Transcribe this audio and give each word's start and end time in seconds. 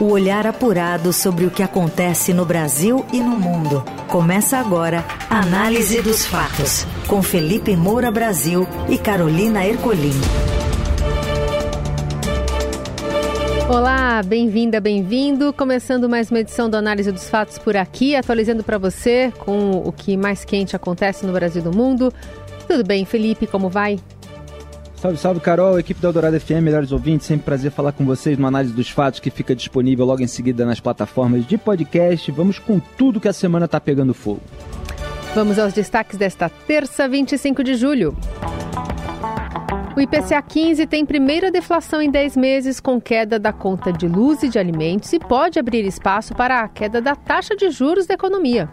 O 0.00 0.12
olhar 0.12 0.46
apurado 0.46 1.12
sobre 1.12 1.44
o 1.44 1.50
que 1.50 1.62
acontece 1.62 2.32
no 2.32 2.46
Brasil 2.46 3.04
e 3.12 3.20
no 3.20 3.38
mundo. 3.38 3.84
Começa 4.08 4.56
agora 4.56 5.04
Análise 5.28 6.00
dos 6.00 6.24
Fatos, 6.24 6.86
com 7.06 7.22
Felipe 7.22 7.76
Moura 7.76 8.10
Brasil 8.10 8.66
e 8.88 8.96
Carolina 8.96 9.62
Ercolim. 9.62 10.18
Olá, 13.68 14.22
bem-vinda, 14.24 14.80
bem-vindo. 14.80 15.52
Começando 15.52 16.08
mais 16.08 16.30
uma 16.30 16.40
edição 16.40 16.70
do 16.70 16.78
Análise 16.78 17.12
dos 17.12 17.28
Fatos 17.28 17.58
por 17.58 17.76
aqui, 17.76 18.16
atualizando 18.16 18.64
para 18.64 18.78
você 18.78 19.30
com 19.40 19.82
o 19.84 19.92
que 19.92 20.16
mais 20.16 20.46
quente 20.46 20.74
acontece 20.74 21.26
no 21.26 21.32
Brasil 21.34 21.60
e 21.60 21.64
no 21.66 21.72
mundo. 21.72 22.10
Tudo 22.66 22.82
bem, 22.82 23.04
Felipe? 23.04 23.46
Como 23.46 23.68
vai? 23.68 23.98
Salve, 25.00 25.16
salve, 25.16 25.40
Carol, 25.40 25.78
equipe 25.78 25.98
da 25.98 26.08
Eldorado 26.08 26.38
FM, 26.38 26.60
melhores 26.62 26.92
ouvintes, 26.92 27.26
sempre 27.26 27.46
prazer 27.46 27.70
falar 27.70 27.90
com 27.92 28.04
vocês 28.04 28.36
no 28.36 28.46
Análise 28.46 28.74
dos 28.74 28.90
Fatos, 28.90 29.18
que 29.18 29.30
fica 29.30 29.56
disponível 29.56 30.04
logo 30.04 30.20
em 30.20 30.26
seguida 30.26 30.66
nas 30.66 30.78
plataformas 30.78 31.46
de 31.46 31.56
podcast. 31.56 32.30
Vamos 32.30 32.58
com 32.58 32.78
tudo 32.78 33.18
que 33.18 33.26
a 33.26 33.32
semana 33.32 33.66
tá 33.66 33.80
pegando 33.80 34.12
fogo. 34.12 34.42
Vamos 35.34 35.58
aos 35.58 35.72
destaques 35.72 36.18
desta 36.18 36.50
terça, 36.50 37.08
25 37.08 37.64
de 37.64 37.76
julho. 37.76 38.14
O 39.96 40.00
IPCA 40.02 40.42
15 40.42 40.86
tem 40.86 41.06
primeira 41.06 41.50
deflação 41.50 42.02
em 42.02 42.10
10 42.10 42.36
meses 42.36 42.78
com 42.78 43.00
queda 43.00 43.38
da 43.38 43.54
conta 43.54 43.90
de 43.90 44.06
luz 44.06 44.42
e 44.42 44.50
de 44.50 44.58
alimentos 44.58 45.10
e 45.14 45.18
pode 45.18 45.58
abrir 45.58 45.86
espaço 45.86 46.34
para 46.34 46.60
a 46.60 46.68
queda 46.68 47.00
da 47.00 47.16
taxa 47.16 47.56
de 47.56 47.70
juros 47.70 48.06
da 48.06 48.12
economia. 48.12 48.68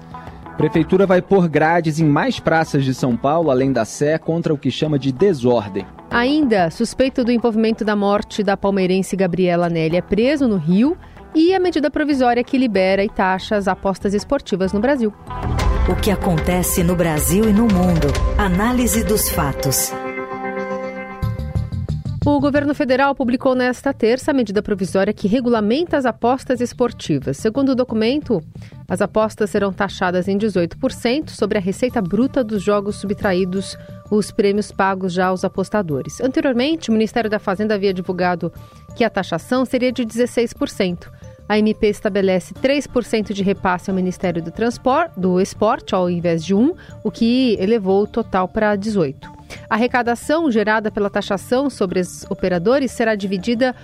Prefeitura 0.57 1.05
vai 1.05 1.21
pôr 1.21 1.47
grades 1.47 1.99
em 1.99 2.05
mais 2.05 2.39
praças 2.39 2.83
de 2.83 2.91
São 2.91 3.15
Paulo, 3.15 3.51
além 3.51 3.71
da 3.71 3.85
Sé, 3.85 4.17
contra 4.17 4.51
o 4.51 4.57
que 4.57 4.71
chama 4.71 4.97
de 4.97 5.11
desordem. 5.11 5.85
Ainda, 6.09 6.71
suspeito 6.71 7.23
do 7.23 7.31
envolvimento 7.31 7.85
da 7.85 7.95
morte 7.95 8.41
da 8.41 8.57
palmeirense 8.57 9.15
Gabriela 9.15 9.69
Nelly 9.69 9.97
é 9.97 10.01
preso 10.01 10.47
no 10.47 10.57
Rio 10.57 10.97
e 11.35 11.53
a 11.53 11.59
medida 11.59 11.91
provisória 11.91 12.43
que 12.43 12.57
libera 12.57 13.03
e 13.03 13.09
taxa 13.09 13.55
as 13.55 13.67
apostas 13.67 14.15
esportivas 14.15 14.73
no 14.73 14.79
Brasil. 14.79 15.13
O 15.87 15.95
que 15.95 16.09
acontece 16.09 16.83
no 16.83 16.95
Brasil 16.95 17.47
e 17.47 17.53
no 17.53 17.63
mundo. 17.63 18.07
Análise 18.37 19.03
dos 19.03 19.29
fatos. 19.29 19.93
O 22.27 22.41
governo 22.41 22.75
federal 22.75 23.15
publicou 23.15 23.55
nesta 23.55 23.93
terça 23.93 24.31
a 24.31 24.33
medida 24.33 24.61
provisória 24.61 25.13
que 25.13 25.29
regulamenta 25.29 25.95
as 25.95 26.05
apostas 26.05 26.59
esportivas. 26.59 27.37
Segundo 27.37 27.69
o 27.69 27.75
documento, 27.75 28.43
as 28.85 29.01
apostas 29.01 29.49
serão 29.49 29.71
taxadas 29.71 30.27
em 30.27 30.37
18% 30.37 31.29
sobre 31.29 31.57
a 31.57 31.61
receita 31.61 32.01
bruta 32.01 32.43
dos 32.43 32.61
jogos 32.61 32.97
subtraídos, 32.97 33.77
os 34.11 34.29
prêmios 34.29 34.73
pagos 34.73 35.13
já 35.13 35.27
aos 35.27 35.45
apostadores. 35.45 36.19
Anteriormente, 36.19 36.89
o 36.89 36.91
Ministério 36.91 37.29
da 37.29 37.39
Fazenda 37.39 37.75
havia 37.75 37.93
divulgado 37.93 38.51
que 38.93 39.05
a 39.05 39.09
taxação 39.09 39.63
seria 39.63 39.93
de 39.93 40.05
16%. 40.05 41.09
A 41.47 41.57
MP 41.57 41.87
estabelece 41.87 42.53
3% 42.55 43.31
de 43.31 43.41
repasse 43.41 43.89
ao 43.89 43.95
Ministério 43.95 44.43
do 44.43 44.51
Transporte, 44.51 45.17
do 45.17 45.39
Esporte, 45.39 45.95
ao 45.95 46.09
invés 46.09 46.43
de 46.43 46.53
1%, 46.53 46.75
o 47.05 47.09
que 47.09 47.55
elevou 47.57 48.03
o 48.03 48.07
total 48.07 48.49
para 48.49 48.77
18%. 48.77 49.36
A 49.69 49.75
arrecadação 49.75 50.49
gerada 50.51 50.91
pela 50.91 51.09
taxação 51.09 51.69
sobre 51.69 51.99
os 51.99 52.25
operadores 52.29 52.91
será 52.91 53.15
dividida 53.15 53.75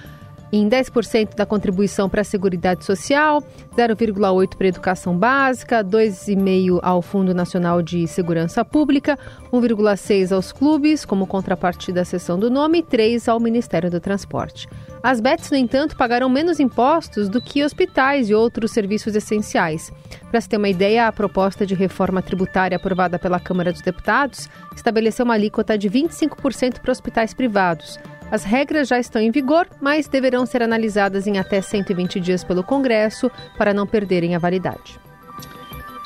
em 0.53 0.69
10% 0.69 1.35
da 1.35 1.47
contribuição 1.47 2.07
para 2.07 2.21
a 2.21 2.23
Seguridade 2.23 2.85
Social, 2.85 3.41
0,8% 3.75 4.55
para 4.55 4.67
a 4.67 4.69
Educação 4.69 5.17
Básica, 5.17 5.83
2,5% 5.83 6.79
ao 6.83 7.01
Fundo 7.01 7.33
Nacional 7.33 7.81
de 7.81 8.07
Segurança 8.07 8.63
Pública, 8.63 9.17
1,6% 9.51 10.31
aos 10.31 10.51
clubes, 10.51 11.05
como 11.05 11.25
contrapartida 11.25 12.01
à 12.01 12.05
cessão 12.05 12.37
do 12.37 12.51
nome, 12.51 12.79
e 12.79 12.83
3% 12.83 13.29
ao 13.29 13.39
Ministério 13.39 13.89
do 13.89 13.99
Transporte. 13.99 14.67
As 15.01 15.19
BETs, 15.19 15.49
no 15.49 15.57
entanto, 15.57 15.97
pagarão 15.97 16.29
menos 16.29 16.59
impostos 16.59 17.27
do 17.27 17.41
que 17.41 17.63
hospitais 17.63 18.29
e 18.29 18.35
outros 18.35 18.71
serviços 18.71 19.15
essenciais. 19.15 19.91
Para 20.29 20.39
se 20.39 20.47
ter 20.47 20.57
uma 20.57 20.69
ideia, 20.69 21.07
a 21.07 21.11
proposta 21.11 21.65
de 21.65 21.73
reforma 21.73 22.21
tributária 22.21 22.77
aprovada 22.77 23.17
pela 23.17 23.39
Câmara 23.39 23.71
dos 23.71 23.81
Deputados 23.81 24.47
estabeleceu 24.75 25.25
uma 25.25 25.33
alíquota 25.33 25.75
de 25.77 25.89
25% 25.89 26.79
para 26.79 26.91
hospitais 26.91 27.33
privados. 27.33 27.99
As 28.33 28.43
regras 28.43 28.87
já 28.87 28.97
estão 28.97 29.21
em 29.21 29.29
vigor, 29.29 29.67
mas 29.79 30.07
deverão 30.07 30.43
ser 30.43 30.63
analisadas 30.63 31.27
em 31.27 31.37
até 31.37 31.61
120 31.61 32.19
dias 32.19 32.43
pelo 32.43 32.63
Congresso 32.63 33.29
para 33.59 33.75
não 33.75 33.85
perderem 33.85 34.33
a 34.33 34.39
validade. 34.39 35.02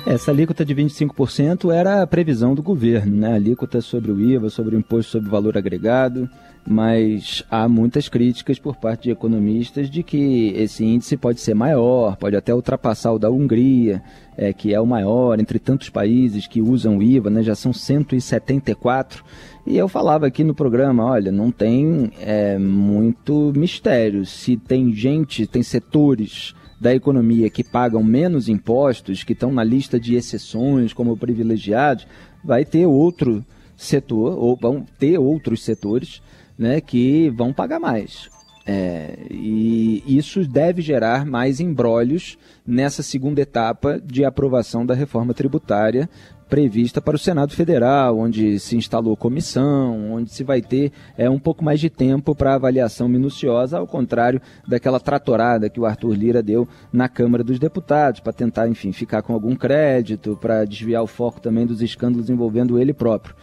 Essa 0.10 0.32
alíquota 0.32 0.64
de 0.64 0.74
25% 0.74 1.70
era 1.70 2.02
a 2.02 2.08
previsão 2.08 2.56
do 2.56 2.64
governo, 2.64 3.14
né? 3.18 3.34
Alíquota 3.34 3.82
sobre 3.82 4.10
o 4.10 4.18
IVA, 4.18 4.50
sobre 4.50 4.74
o 4.74 4.80
imposto 4.80 5.12
sobre 5.12 5.30
valor 5.30 5.58
agregado, 5.58 6.30
mas 6.66 7.44
há 7.52 7.68
muitas 7.68 8.08
críticas 8.08 8.58
por 8.58 8.78
parte 8.78 9.04
de 9.04 9.12
economistas 9.12 9.90
de 9.90 10.04
que 10.04 10.54
esse 10.56 10.86
índice 10.86 11.18
pode 11.18 11.42
ser 11.42 11.54
maior, 11.54 12.16
pode 12.16 12.38
até 12.38 12.56
ultrapassar 12.56 13.12
o 13.12 13.20
da 13.20 13.30
Hungria, 13.30 14.02
é, 14.38 14.54
que 14.54 14.74
é 14.74 14.80
o 14.80 14.86
maior 14.86 15.42
entre 15.42 15.60
tantos 15.60 15.90
países 15.90 16.48
que 16.48 16.62
usam 16.62 17.00
o 17.00 17.04
IVA, 17.04 17.30
né? 17.30 17.44
Já 17.44 17.54
são 17.54 17.74
174. 17.74 19.26
E 19.66 19.78
eu 19.78 19.90
falava 19.90 20.26
aqui 20.26 20.42
no 20.42 20.56
programa, 20.56 21.04
olha, 21.04 21.34
não 21.34 21.52
tem 21.52 22.14
é, 22.22 22.58
muito 22.58 23.52
mistério. 23.54 24.26
Se 24.26 24.56
tem 24.56 24.94
gente, 24.94 25.46
tem 25.46 25.62
setores 25.62 26.56
da 26.80 26.94
economia 26.94 27.50
que 27.50 27.64
pagam 27.64 28.04
menos 28.04 28.48
impostos, 28.48 29.24
que 29.24 29.34
estão 29.34 29.52
na 29.52 29.64
lista 29.64 30.00
de 30.00 30.16
exceções 30.16 30.94
como 30.94 31.18
privilegiados, 31.18 32.08
vai 32.44 32.64
ter 32.64 32.86
outro 32.86 33.44
setor, 33.76 34.38
ou 34.38 34.56
vão 34.56 34.86
ter 34.98 35.18
outros 35.18 35.64
setores 35.64 36.22
né, 36.58 36.82
que 36.82 37.30
vão 37.30 37.54
pagar 37.54 37.80
mais. 37.80 38.30
É, 38.70 39.18
e 39.32 40.04
isso 40.06 40.46
deve 40.46 40.82
gerar 40.82 41.26
mais 41.26 41.62
embrólios 41.62 42.38
nessa 42.66 43.02
segunda 43.02 43.40
etapa 43.40 43.98
de 43.98 44.26
aprovação 44.26 44.86
da 44.86 44.94
reforma 44.94 45.34
tributária 45.34 46.10
prevista 46.50 47.02
para 47.02 47.16
o 47.16 47.20
Senado 47.20 47.54
Federal, 47.54 48.18
onde 48.18 48.60
se 48.60 48.76
instalou 48.76 49.16
comissão, 49.16 50.14
onde 50.14 50.32
se 50.32 50.44
vai 50.44 50.62
ter 50.62 50.92
é, 51.18 51.30
um 51.30 51.40
pouco 51.40 51.64
mais 51.64 51.80
de 51.80 51.90
tempo 51.90 52.34
para 52.34 52.56
avaliação 52.56 53.08
minuciosa, 53.08 53.78
ao 53.78 53.88
contrário 53.88 54.42
daquela 54.68 55.00
tratorada 55.00 55.70
que 55.70 55.80
o 55.80 55.86
Arthur 55.86 56.14
Lira 56.14 56.42
deu 56.42 56.68
na 56.92 57.10
Câmara 57.10 57.44
dos 57.44 57.60
Deputados, 57.60 58.20
para 58.20 58.34
tentar, 58.34 58.68
enfim, 58.68 58.92
ficar 58.92 59.22
com 59.22 59.34
algum 59.34 59.56
crédito, 59.56 60.38
para 60.40 60.66
desviar 60.66 61.04
o 61.04 61.08
foco 61.08 61.42
também 61.42 61.66
dos 61.66 61.82
escândalos 61.82 62.30
envolvendo 62.30 62.80
ele 62.80 62.94
próprio. 62.94 63.36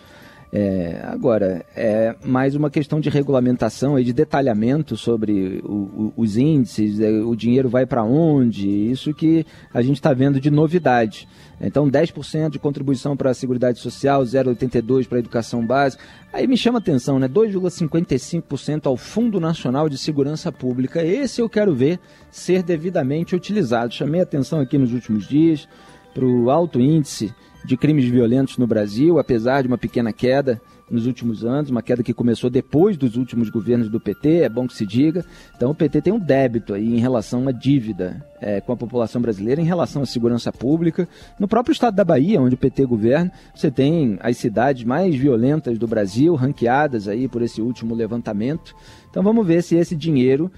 É, 0.57 1.01
agora, 1.03 1.67
é 1.75 2.15
mais 2.25 2.55
uma 2.55 2.71
questão 2.71 3.01
de 3.01 3.11
regulamentação 3.11 3.99
e 3.99 4.05
de 4.05 4.13
detalhamento 4.13 4.97
sobre 4.97 5.61
o, 5.65 5.73
o, 5.73 6.13
os 6.17 6.37
índices, 6.37 7.01
é, 7.01 7.11
o 7.11 7.35
dinheiro 7.35 7.69
vai 7.69 7.85
para 7.85 8.05
onde, 8.05 8.69
isso 8.69 9.13
que 9.13 9.45
a 9.73 9.83
gente 9.83 9.97
está 9.97 10.13
vendo 10.13 10.41
de 10.41 10.53
novidade. 10.53 11.27
Então, 11.61 11.91
10% 11.91 12.51
de 12.51 12.61
contribuição 12.61 13.17
para 13.17 13.31
a 13.31 13.35
Seguridade 13.35 13.81
Social, 13.81 14.23
0,82% 14.23 15.09
para 15.09 15.19
a 15.19 15.21
educação 15.21 15.67
básica. 15.67 16.05
Aí 16.33 16.47
me 16.47 16.57
chama 16.57 16.79
atenção, 16.79 17.19
né? 17.19 17.27
2,55% 17.27 18.87
ao 18.87 18.97
Fundo 18.97 19.41
Nacional 19.41 19.89
de 19.89 19.99
Segurança 19.99 20.53
Pública. 20.53 21.05
Esse 21.05 21.41
eu 21.41 21.49
quero 21.49 21.75
ver 21.75 21.99
ser 22.31 22.63
devidamente 22.63 23.35
utilizado. 23.35 23.93
Chamei 23.93 24.21
a 24.21 24.23
atenção 24.23 24.61
aqui 24.61 24.79
nos 24.79 24.93
últimos 24.93 25.27
dias 25.27 25.69
para 26.15 26.25
o 26.25 26.49
alto 26.49 26.81
índice 26.81 27.35
de 27.65 27.77
crimes 27.77 28.05
violentos 28.05 28.59
no 28.59 28.67
Brasil, 28.67 29.19
apesar 29.19 29.63
de 29.63 29.69
uma 29.69 29.79
pequena 29.79 30.13
queda 30.13 30.61
nos 30.91 31.07
últimos 31.07 31.45
anos, 31.45 31.71
uma 31.71 31.83
queda 31.83 32.03
que 32.03 32.13
começou 32.13 32.51
depois 32.51 32.97
dos 32.97 33.17
últimos 33.17 33.49
governos 33.49 33.89
do 33.89 33.99
PT, 33.99 34.43
é 34.43 34.49
bom 34.49 34.67
que 34.67 34.75
se 34.75 34.85
diga. 34.85 35.25
Então 35.57 35.71
o 35.71 35.75
PT 35.75 36.03
tem 36.03 36.13
um 36.13 36.19
débito 36.19 36.75
aí 36.75 36.95
em 36.95 36.99
relação 36.99 37.39
a 37.39 37.43
uma 37.43 37.53
dívida 37.53 38.25
é, 38.41 38.61
com 38.61 38.73
a 38.73 38.77
população 38.77 39.21
brasileira, 39.21 39.61
em 39.61 39.65
relação 39.65 40.03
à 40.03 40.07
segurança 40.07 40.53
pública. 40.53 41.09
No 41.39 41.49
próprio 41.49 41.73
estado 41.73 41.95
da 41.95 42.05
Bahia, 42.05 42.41
onde 42.41 42.55
o 42.55 42.59
PT 42.59 42.85
governa, 42.85 43.33
você 43.55 43.71
tem 43.71 44.19
as 44.21 44.37
cidades 44.37 44.85
mais 44.85 45.15
violentas 45.15 45.79
do 45.79 45.87
Brasil, 45.87 46.35
ranqueadas 46.35 47.09
aí 47.09 47.27
por 47.29 47.41
esse 47.41 47.63
último 47.63 47.95
levantamento. 47.95 48.75
Então 49.15 49.23
vamos 49.23 49.47
ver 49.47 49.63
se 49.63 49.77
esse 49.77 49.95
dinheiro 49.95 50.51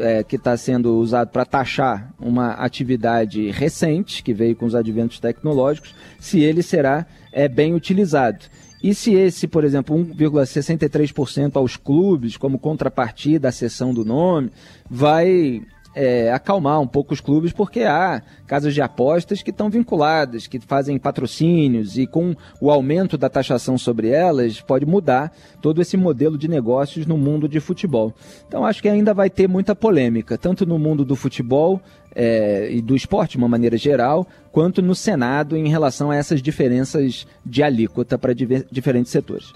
é, 0.00 0.22
que 0.22 0.36
está 0.36 0.54
sendo 0.54 0.98
usado 0.98 1.30
para 1.30 1.46
taxar 1.46 2.12
uma 2.20 2.50
atividade 2.50 3.50
recente, 3.50 4.22
que 4.22 4.34
veio 4.34 4.54
com 4.54 4.66
os 4.66 4.74
adventos 4.74 5.18
tecnológicos, 5.18 5.94
se 6.20 6.38
ele 6.38 6.62
será 6.62 7.06
é, 7.32 7.48
bem 7.48 7.74
utilizado. 7.74 8.44
E 8.82 8.94
se 8.94 9.14
esse, 9.14 9.48
por 9.48 9.64
exemplo, 9.64 9.96
1,63% 9.96 11.56
aos 11.56 11.78
clubes, 11.78 12.36
como 12.36 12.58
contrapartida 12.58 13.48
à 13.48 13.52
cessão 13.52 13.94
do 13.94 14.04
nome, 14.04 14.50
vai 14.90 15.62
é, 15.94 16.32
acalmar 16.32 16.80
um 16.80 16.86
pouco 16.86 17.12
os 17.12 17.20
clubes, 17.20 17.52
porque 17.52 17.82
há 17.82 18.22
casas 18.46 18.74
de 18.74 18.80
apostas 18.80 19.42
que 19.42 19.50
estão 19.50 19.68
vinculadas, 19.68 20.46
que 20.46 20.58
fazem 20.58 20.98
patrocínios, 20.98 21.98
e 21.98 22.06
com 22.06 22.34
o 22.60 22.70
aumento 22.70 23.18
da 23.18 23.28
taxação 23.28 23.76
sobre 23.76 24.08
elas, 24.08 24.60
pode 24.60 24.86
mudar 24.86 25.32
todo 25.60 25.80
esse 25.80 25.96
modelo 25.96 26.38
de 26.38 26.48
negócios 26.48 27.06
no 27.06 27.16
mundo 27.16 27.48
de 27.48 27.60
futebol. 27.60 28.12
Então 28.46 28.64
acho 28.64 28.82
que 28.82 28.88
ainda 28.88 29.14
vai 29.14 29.30
ter 29.30 29.48
muita 29.48 29.74
polêmica, 29.74 30.38
tanto 30.38 30.66
no 30.66 30.78
mundo 30.78 31.04
do 31.04 31.16
futebol 31.16 31.80
é, 32.14 32.68
e 32.70 32.80
do 32.80 32.94
esporte 32.94 33.32
de 33.32 33.38
uma 33.38 33.48
maneira 33.48 33.76
geral, 33.76 34.26
quanto 34.50 34.82
no 34.82 34.94
Senado 34.94 35.56
em 35.56 35.68
relação 35.68 36.10
a 36.10 36.16
essas 36.16 36.42
diferenças 36.42 37.26
de 37.44 37.62
alíquota 37.62 38.18
para 38.18 38.34
diferentes 38.34 39.10
setores. 39.10 39.52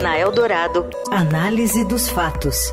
Na 0.00 0.16
Eldorado, 0.16 0.88
análise 1.10 1.84
dos 1.84 2.08
fatos. 2.08 2.72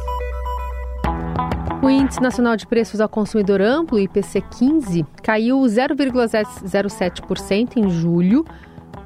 O 1.86 1.90
Índice 1.90 2.20
Nacional 2.20 2.58
de 2.58 2.66
Preços 2.66 3.00
ao 3.00 3.08
Consumidor 3.08 3.62
Amplo, 3.62 4.00
IPC 4.00 4.42
15, 4.58 5.06
caiu 5.22 5.60
0,07% 5.60 7.78
em 7.78 7.88
julho, 7.92 8.44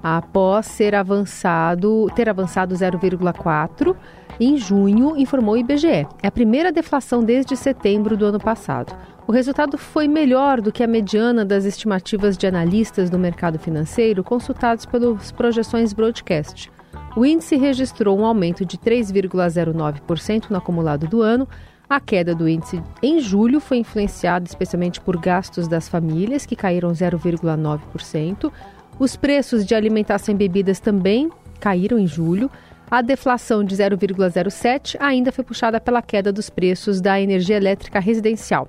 após 0.02 0.66
ser 0.66 0.96
avançado, 0.96 2.08
ter 2.16 2.30
avançado 2.30 2.74
0,4% 2.74 3.98
em 4.40 4.56
junho, 4.56 5.18
informou 5.18 5.56
o 5.56 5.58
IBGE. 5.58 6.08
É 6.24 6.28
a 6.28 6.32
primeira 6.32 6.72
deflação 6.72 7.22
desde 7.22 7.58
setembro 7.58 8.16
do 8.16 8.28
ano 8.28 8.40
passado. 8.40 8.98
O 9.28 9.34
resultado 9.34 9.78
foi 9.78 10.08
melhor 10.08 10.62
do 10.62 10.72
que 10.72 10.82
a 10.82 10.88
mediana 10.88 11.44
das 11.44 11.66
estimativas 11.66 12.38
de 12.38 12.48
analistas 12.48 13.10
do 13.10 13.20
mercado 13.20 13.60
financeiro 13.60 14.24
consultados 14.24 14.86
pelas 14.86 15.34
projeções 15.34 15.92
broadcast. 15.92 16.72
O 17.14 17.26
índice 17.26 17.58
registrou 17.58 18.18
um 18.18 18.26
aumento 18.26 18.64
de 18.64 18.78
3,09% 18.78 20.50
no 20.50 20.58
acumulado 20.58 21.08
do 21.08 21.22
ano. 21.22 21.46
A 21.90 22.00
queda 22.00 22.36
do 22.36 22.48
índice 22.48 22.84
em 23.02 23.20
julho 23.20 23.60
foi 23.60 23.78
influenciada 23.78 24.46
especialmente 24.46 25.02
por 25.02 25.18
gastos 25.18 25.68
das 25.68 25.90
famílias, 25.90 26.46
que 26.46 26.56
caíram 26.56 26.92
0,9%. 26.92 28.52
Os 29.00 29.16
preços 29.16 29.66
de 29.66 29.74
alimentação 29.74 30.36
e 30.36 30.38
bebidas 30.38 30.80
também 30.80 31.32
caíram 31.60 31.98
em 31.98 32.06
julho. 32.06 32.52
A 32.92 33.02
deflação 33.02 33.64
de 33.64 33.76
0,07 33.76 34.98
ainda 35.00 35.32
foi 35.32 35.44
puxada 35.44 35.82
pela 35.82 36.04
queda 36.04 36.32
dos 36.32 36.48
preços 36.48 37.02
da 37.02 37.20
energia 37.20 37.58
elétrica 37.58 38.00
residencial. 38.00 38.68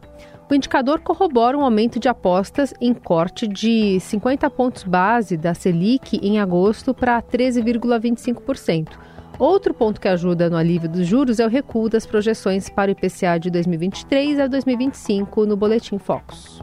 O 0.50 0.55
indicador 0.55 1.00
corrobora 1.00 1.58
um 1.58 1.62
aumento 1.62 2.00
de 2.00 2.08
apostas 2.08 2.73
em 2.81 2.94
corte 2.94 3.46
de 3.46 4.00
50 4.00 4.49
pontos 4.49 4.82
base 4.82 5.37
da 5.37 5.52
Selic 5.52 6.19
em 6.23 6.40
agosto 6.40 6.94
para 6.94 7.20
13,25%. 7.20 9.10
Outro 9.40 9.72
ponto 9.72 9.98
que 9.98 10.06
ajuda 10.06 10.50
no 10.50 10.56
alívio 10.58 10.87
dos 10.87 11.06
juros 11.06 11.40
é 11.40 11.46
o 11.46 11.48
recuo 11.48 11.88
das 11.88 12.04
projeções 12.04 12.69
para 12.69 12.90
o 12.90 12.92
IPCA 12.92 13.38
de 13.40 13.50
2023 13.50 14.38
a 14.38 14.46
2025 14.46 15.46
no 15.46 15.56
Boletim 15.56 15.96
Focus. 15.96 16.60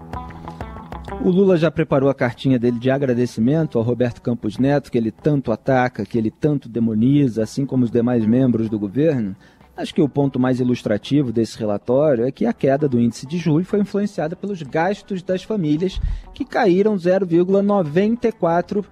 O 1.24 1.32
Lula 1.32 1.58
já 1.58 1.72
preparou 1.72 2.08
a 2.08 2.14
cartinha 2.14 2.60
dele 2.60 2.78
de 2.78 2.92
agradecimento 2.92 3.80
ao 3.80 3.84
Roberto 3.84 4.22
Campos 4.22 4.60
Neto, 4.60 4.92
que 4.92 4.98
ele 5.00 5.10
tanto 5.10 5.52
ataca, 5.52 6.06
que 6.06 6.20
ele 6.20 6.30
tanto 6.30 6.70
demoniza, 6.70 7.42
assim 7.42 7.66
como 7.66 7.84
os 7.84 7.90
demais 7.90 8.24
membros 8.28 8.70
do 8.70 8.78
governo. 8.78 9.36
Acho 9.76 9.96
que 9.96 10.02
o 10.02 10.08
ponto 10.08 10.40
mais 10.40 10.60
ilustrativo 10.60 11.32
desse 11.32 11.58
relatório 11.58 12.26
é 12.26 12.32
que 12.32 12.46
a 12.46 12.54
queda 12.54 12.88
do 12.88 13.00
índice 13.00 13.26
de 13.26 13.40
julho 13.40 13.66
foi 13.66 13.80
influenciada 13.80 14.36
pelos 14.36 14.62
gastos 14.62 15.24
das 15.24 15.42
famílias, 15.42 16.00
que 16.32 16.46
caíram 16.46 16.96
0,94%, 16.96 18.86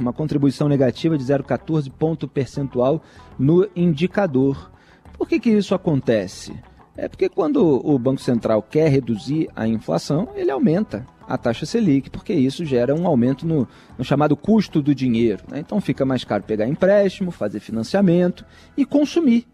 uma 0.00 0.12
contribuição 0.12 0.68
negativa 0.68 1.16
de 1.16 1.24
0,14 1.24 1.90
ponto 1.90 2.26
percentual 2.26 3.02
no 3.38 3.68
indicador. 3.76 4.70
Por 5.16 5.28
que, 5.28 5.38
que 5.38 5.50
isso 5.50 5.74
acontece? 5.74 6.54
É 6.96 7.08
porque 7.08 7.28
quando 7.28 7.58
o 7.86 7.98
Banco 7.98 8.20
Central 8.20 8.62
quer 8.62 8.90
reduzir 8.90 9.48
a 9.54 9.68
inflação, 9.68 10.28
ele 10.34 10.50
aumenta 10.50 11.06
a 11.28 11.36
taxa 11.36 11.66
Selic, 11.66 12.08
porque 12.08 12.32
isso 12.32 12.64
gera 12.64 12.94
um 12.94 13.06
aumento 13.06 13.46
no, 13.46 13.68
no 13.98 14.04
chamado 14.04 14.36
custo 14.36 14.80
do 14.80 14.94
dinheiro. 14.94 15.42
Né? 15.48 15.58
Então 15.60 15.80
fica 15.80 16.04
mais 16.04 16.24
caro 16.24 16.44
pegar 16.44 16.66
empréstimo, 16.66 17.30
fazer 17.30 17.60
financiamento 17.60 18.44
e 18.76 18.84
consumir. 18.84 19.46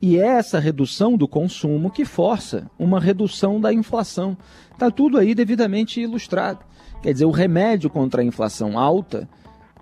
E 0.00 0.18
é 0.18 0.26
essa 0.26 0.58
redução 0.58 1.16
do 1.16 1.28
consumo 1.28 1.90
que 1.90 2.04
força 2.04 2.70
uma 2.78 3.00
redução 3.00 3.60
da 3.60 3.72
inflação. 3.72 4.36
Está 4.72 4.90
tudo 4.90 5.16
aí 5.16 5.34
devidamente 5.34 6.00
ilustrado. 6.00 6.64
Quer 7.04 7.12
dizer, 7.12 7.26
o 7.26 7.30
remédio 7.30 7.90
contra 7.90 8.22
a 8.22 8.24
inflação 8.24 8.78
alta 8.78 9.28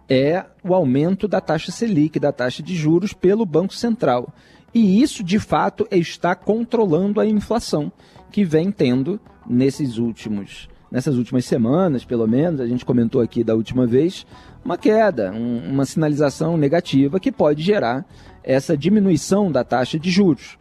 é 0.09 0.45
o 0.65 0.75
aumento 0.75 1.29
da 1.29 1.41
taxa 1.41 1.71
Selic, 1.71 2.19
da 2.19 2.33
taxa 2.33 2.65
de 2.65 2.75
juros, 2.75 3.13
pelo 3.13 3.47
Banco 3.47 3.73
Central. 3.75 4.35
E 4.75 5.01
isso, 5.01 5.23
de 5.23 5.39
fato, 5.39 5.87
está 5.89 6.35
controlando 6.35 7.21
a 7.21 7.25
inflação 7.25 7.93
que 8.33 8.43
vem 8.45 8.73
tendo 8.73 9.21
nesses 9.47 9.99
últimos 9.99 10.69
nessas 10.91 11.17
últimas 11.17 11.45
semanas, 11.45 12.05
pelo 12.05 12.27
menos, 12.27 12.61
a 12.61 12.67
gente 12.67 12.85
comentou 12.85 13.21
aqui 13.21 13.45
da 13.45 13.55
última 13.55 13.87
vez, 13.87 14.27
uma 14.65 14.77
queda, 14.77 15.33
um, 15.33 15.71
uma 15.71 15.87
sinalização 15.87 16.57
negativa 16.57 17.21
que 17.21 17.31
pode 17.31 17.63
gerar 17.63 18.05
essa 18.43 18.77
diminuição 18.77 19.51
da 19.51 19.63
taxa 19.63 19.97
de 19.97 20.11
juros. 20.11 20.59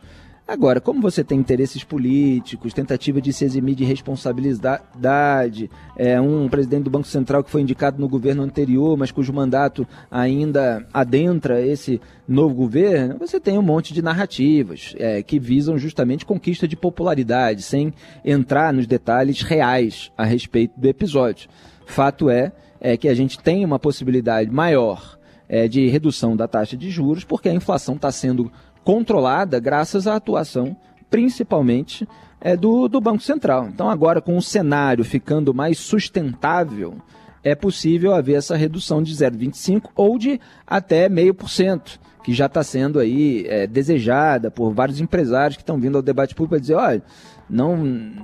Agora, 0.51 0.81
como 0.81 0.99
você 0.99 1.23
tem 1.23 1.39
interesses 1.39 1.81
políticos, 1.81 2.73
tentativa 2.73 3.21
de 3.21 3.31
se 3.31 3.45
eximir 3.45 3.73
de 3.73 3.85
responsabilidade, 3.85 5.71
é, 5.95 6.19
um 6.19 6.49
presidente 6.49 6.83
do 6.83 6.89
Banco 6.89 7.07
Central 7.07 7.41
que 7.41 7.49
foi 7.49 7.61
indicado 7.61 8.01
no 8.01 8.09
governo 8.09 8.43
anterior, 8.43 8.97
mas 8.97 9.11
cujo 9.11 9.31
mandato 9.31 9.87
ainda 10.11 10.85
adentra 10.93 11.65
esse 11.65 12.01
novo 12.27 12.53
governo, 12.53 13.17
você 13.17 13.39
tem 13.39 13.57
um 13.57 13.61
monte 13.61 13.93
de 13.93 14.01
narrativas 14.01 14.93
é, 14.97 15.23
que 15.23 15.39
visam 15.39 15.77
justamente 15.77 16.25
conquista 16.25 16.67
de 16.67 16.75
popularidade, 16.75 17.61
sem 17.61 17.93
entrar 18.25 18.73
nos 18.73 18.85
detalhes 18.85 19.41
reais 19.41 20.11
a 20.17 20.25
respeito 20.25 20.77
do 20.77 20.85
episódio. 20.85 21.49
Fato 21.85 22.29
é, 22.29 22.51
é 22.81 22.97
que 22.97 23.07
a 23.07 23.13
gente 23.13 23.39
tem 23.39 23.63
uma 23.63 23.79
possibilidade 23.79 24.51
maior 24.51 25.17
é, 25.47 25.67
de 25.67 25.87
redução 25.87 26.35
da 26.35 26.47
taxa 26.47 26.77
de 26.77 26.89
juros, 26.89 27.23
porque 27.23 27.49
a 27.49 27.53
inflação 27.53 27.95
está 27.95 28.09
sendo 28.09 28.51
controlada 28.83 29.59
graças 29.59 30.07
à 30.07 30.15
atuação, 30.15 30.75
principalmente, 31.09 32.07
é, 32.39 32.57
do, 32.57 32.87
do 32.87 32.99
Banco 32.99 33.21
Central. 33.21 33.67
Então, 33.67 33.89
agora, 33.89 34.21
com 34.21 34.35
o 34.35 34.41
cenário 34.41 35.03
ficando 35.03 35.53
mais 35.53 35.77
sustentável, 35.77 36.95
é 37.43 37.55
possível 37.55 38.13
haver 38.13 38.35
essa 38.35 38.55
redução 38.55 39.01
de 39.01 39.13
0,25 39.13 39.89
ou 39.95 40.17
de 40.17 40.39
até 40.65 41.09
meio 41.09 41.33
por 41.33 41.49
cento, 41.49 41.99
que 42.23 42.33
já 42.33 42.45
está 42.45 42.63
sendo 42.63 42.99
aí 42.99 43.45
é, 43.47 43.65
desejada 43.65 44.51
por 44.51 44.71
vários 44.73 44.99
empresários 44.99 45.57
que 45.57 45.63
estão 45.63 45.79
vindo 45.79 45.97
ao 45.97 46.03
debate 46.03 46.35
público 46.35 46.51
para 46.51 46.59
dizer, 46.59 46.75
olha, 46.75 47.01
não, 47.49 47.75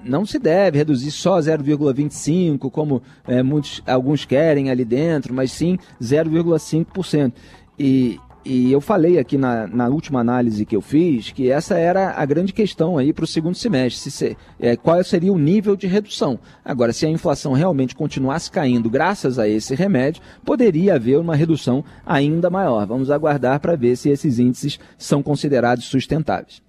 não 0.05 0.25
se 0.25 0.39
deve 0.39 0.77
reduzir 0.77 1.11
só 1.11 1.39
0,25, 1.39 2.71
como 2.71 3.01
é, 3.27 3.43
muitos, 3.43 3.81
alguns 3.85 4.23
querem 4.23 4.69
ali 4.69 4.85
dentro, 4.85 5.33
mas 5.33 5.51
sim 5.51 5.77
0,5%. 6.01 7.33
E, 7.77 8.19
e 8.47 8.71
eu 8.71 8.79
falei 8.79 9.19
aqui 9.19 9.37
na, 9.37 9.67
na, 9.67 9.89
última 9.89 10.21
análise 10.21 10.65
que 10.65 10.75
eu 10.75 10.81
fiz 10.81 11.31
que 11.31 11.51
essa 11.51 11.77
era 11.77 12.11
a 12.11 12.25
grande 12.25 12.53
questão 12.53 12.97
aí 12.97 13.11
para 13.11 13.25
o 13.25 13.27
segundo 13.27 13.55
semestre. 13.55 14.09
Se, 14.09 14.37
é, 14.57 14.77
qual 14.77 15.03
seria 15.03 15.33
o 15.33 15.37
nível 15.37 15.75
de 15.75 15.85
redução? 15.85 16.39
Agora, 16.63 16.93
se 16.93 17.05
a 17.05 17.09
inflação 17.09 17.51
realmente 17.51 17.93
continuasse 17.93 18.49
caindo 18.49 18.89
graças 18.89 19.37
a 19.37 19.49
esse 19.49 19.75
remédio, 19.75 20.21
poderia 20.45 20.95
haver 20.95 21.19
uma 21.19 21.35
redução 21.35 21.83
ainda 22.05 22.49
maior. 22.49 22.87
Vamos 22.87 23.11
aguardar 23.11 23.59
para 23.59 23.75
ver 23.75 23.97
se 23.97 24.09
esses 24.09 24.39
índices 24.39 24.79
são 24.97 25.21
considerados 25.21 25.83
sustentáveis. 25.85 26.61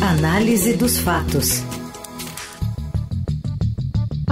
Análise 0.00 0.76
dos 0.76 0.98
fatos. 0.98 1.64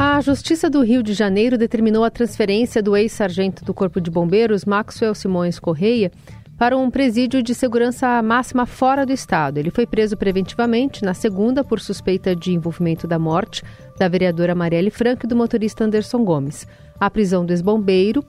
A 0.02 0.18
Justiça 0.22 0.70
do 0.70 0.80
Rio 0.80 1.02
de 1.02 1.12
Janeiro 1.12 1.58
determinou 1.58 2.04
a 2.04 2.10
transferência 2.10 2.82
do 2.82 2.96
ex-sargento 2.96 3.64
do 3.66 3.74
Corpo 3.74 4.00
de 4.00 4.10
Bombeiros, 4.10 4.64
Maxwell 4.64 5.14
Simões 5.14 5.58
Correia, 5.58 6.10
para 6.60 6.76
um 6.76 6.90
presídio 6.90 7.42
de 7.42 7.54
segurança 7.54 8.20
máxima 8.20 8.66
fora 8.66 9.06
do 9.06 9.14
estado. 9.14 9.56
Ele 9.56 9.70
foi 9.70 9.86
preso 9.86 10.14
preventivamente 10.14 11.02
na 11.02 11.14
segunda 11.14 11.64
por 11.64 11.80
suspeita 11.80 12.36
de 12.36 12.52
envolvimento 12.52 13.08
da 13.08 13.18
morte 13.18 13.62
da 13.98 14.06
vereadora 14.08 14.54
Marielle 14.54 14.90
Franco 14.90 15.24
e 15.24 15.26
do 15.26 15.34
motorista 15.34 15.84
Anderson 15.84 16.22
Gomes. 16.22 16.68
A 17.00 17.08
prisão 17.08 17.46
do 17.46 17.52
ex-bombeiro, 17.54 18.22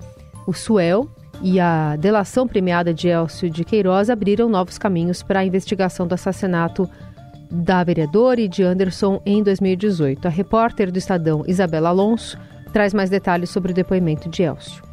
o 0.48 0.54
Suel 0.54 1.10
e 1.42 1.60
a 1.60 1.98
delação 1.98 2.48
premiada 2.48 2.94
de 2.94 3.10
Elcio 3.10 3.50
de 3.50 3.66
Queiroz 3.66 4.10
abriram 4.10 4.48
novos 4.48 4.78
caminhos 4.78 5.22
para 5.22 5.42
a 5.42 5.46
investigação 5.46 6.08
do 6.08 6.14
assassinato 6.14 6.90
da 7.52 7.84
vereadora 7.84 8.40
e 8.40 8.48
de 8.48 8.64
Anderson 8.64 9.22
em 9.26 9.44
2018. 9.44 10.26
A 10.26 10.32
repórter 10.32 10.90
do 10.90 10.98
Estadão, 10.98 11.44
Isabela 11.46 11.90
Alonso, 11.90 12.38
traz 12.72 12.94
mais 12.94 13.10
detalhes 13.10 13.50
sobre 13.50 13.74
o 13.74 13.76
depoimento 13.76 14.30
de 14.30 14.44
Elcio. 14.44 14.91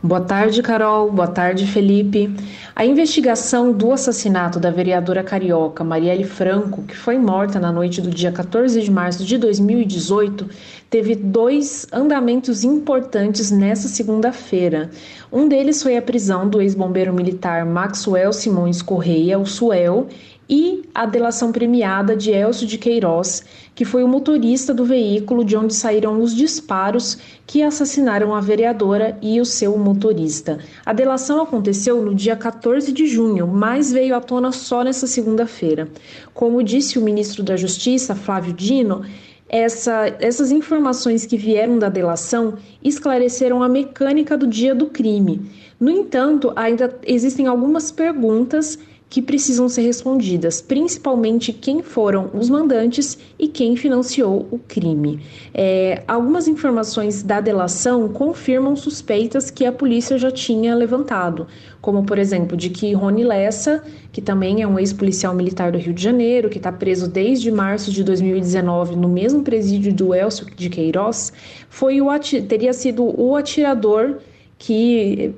Boa 0.00 0.20
tarde, 0.20 0.62
Carol. 0.62 1.10
Boa 1.10 1.26
tarde, 1.26 1.66
Felipe. 1.66 2.32
A 2.74 2.86
investigação 2.86 3.72
do 3.72 3.90
assassinato 3.90 4.60
da 4.60 4.70
vereadora 4.70 5.24
carioca 5.24 5.82
Marielle 5.82 6.22
Franco, 6.22 6.84
que 6.84 6.96
foi 6.96 7.18
morta 7.18 7.58
na 7.58 7.72
noite 7.72 8.00
do 8.00 8.08
dia 8.08 8.30
14 8.30 8.80
de 8.80 8.90
março 8.92 9.24
de 9.24 9.36
2018, 9.36 10.48
teve 10.88 11.16
dois 11.16 11.84
andamentos 11.92 12.62
importantes 12.62 13.50
nessa 13.50 13.88
segunda-feira. 13.88 14.88
Um 15.32 15.48
deles 15.48 15.82
foi 15.82 15.96
a 15.96 16.02
prisão 16.02 16.48
do 16.48 16.62
ex-bombeiro 16.62 17.12
militar 17.12 17.66
Maxwell 17.66 18.32
Simões 18.32 18.80
Correia, 18.80 19.36
o 19.36 19.46
Suel, 19.46 20.06
e 20.48 20.82
a 20.94 21.04
delação 21.04 21.52
premiada 21.52 22.16
de 22.16 22.30
Elcio 22.30 22.66
de 22.66 22.78
Queiroz, 22.78 23.44
que 23.74 23.84
foi 23.84 24.02
o 24.02 24.08
motorista 24.08 24.72
do 24.72 24.84
veículo 24.84 25.44
de 25.44 25.56
onde 25.56 25.74
saíram 25.74 26.20
os 26.20 26.34
disparos 26.34 27.18
que 27.46 27.62
assassinaram 27.62 28.34
a 28.34 28.40
vereadora 28.40 29.18
e 29.20 29.40
o 29.40 29.44
seu 29.44 29.76
motorista. 29.76 30.58
A 30.86 30.92
delação 30.92 31.42
aconteceu 31.42 32.00
no 32.00 32.14
dia 32.14 32.34
14 32.34 32.90
de 32.92 33.06
junho, 33.06 33.46
mas 33.46 33.92
veio 33.92 34.16
à 34.16 34.20
tona 34.20 34.50
só 34.50 34.82
nessa 34.82 35.06
segunda-feira. 35.06 35.88
Como 36.32 36.62
disse 36.62 36.98
o 36.98 37.02
ministro 37.02 37.42
da 37.42 37.56
Justiça, 37.56 38.14
Flávio 38.14 38.52
Dino, 38.52 39.04
essa, 39.48 40.14
essas 40.20 40.50
informações 40.50 41.24
que 41.24 41.36
vieram 41.36 41.78
da 41.78 41.88
delação 41.88 42.54
esclareceram 42.82 43.62
a 43.62 43.68
mecânica 43.68 44.36
do 44.36 44.46
dia 44.46 44.74
do 44.74 44.86
crime. 44.86 45.50
No 45.80 45.90
entanto, 45.90 46.52
ainda 46.54 46.94
existem 47.06 47.46
algumas 47.46 47.90
perguntas 47.90 48.78
que 49.10 49.22
precisam 49.22 49.68
ser 49.68 49.82
respondidas, 49.82 50.60
principalmente 50.60 51.52
quem 51.52 51.82
foram 51.82 52.30
os 52.34 52.50
mandantes 52.50 53.18
e 53.38 53.48
quem 53.48 53.74
financiou 53.74 54.46
o 54.50 54.58
crime. 54.58 55.20
É, 55.54 56.02
algumas 56.06 56.46
informações 56.46 57.22
da 57.22 57.40
delação 57.40 58.08
confirmam 58.08 58.76
suspeitas 58.76 59.50
que 59.50 59.64
a 59.64 59.72
polícia 59.72 60.18
já 60.18 60.30
tinha 60.30 60.74
levantado, 60.74 61.46
como 61.80 62.04
por 62.04 62.18
exemplo 62.18 62.56
de 62.56 62.68
que 62.68 62.92
Rony 62.92 63.24
Lessa, 63.24 63.82
que 64.12 64.20
também 64.20 64.62
é 64.62 64.66
um 64.66 64.78
ex-policial 64.78 65.34
militar 65.34 65.72
do 65.72 65.78
Rio 65.78 65.94
de 65.94 66.02
Janeiro, 66.02 66.50
que 66.50 66.58
está 66.58 66.70
preso 66.70 67.08
desde 67.08 67.50
março 67.50 67.90
de 67.90 68.04
2019 68.04 68.94
no 68.94 69.08
mesmo 69.08 69.42
presídio 69.42 69.92
do 69.92 70.14
Elcio 70.14 70.46
de 70.54 70.68
Queiroz, 70.68 71.32
foi 71.70 72.00
o 72.00 72.08
teria 72.48 72.72
sido 72.72 73.04
o 73.18 73.36
atirador 73.36 74.16
que, 74.58 75.32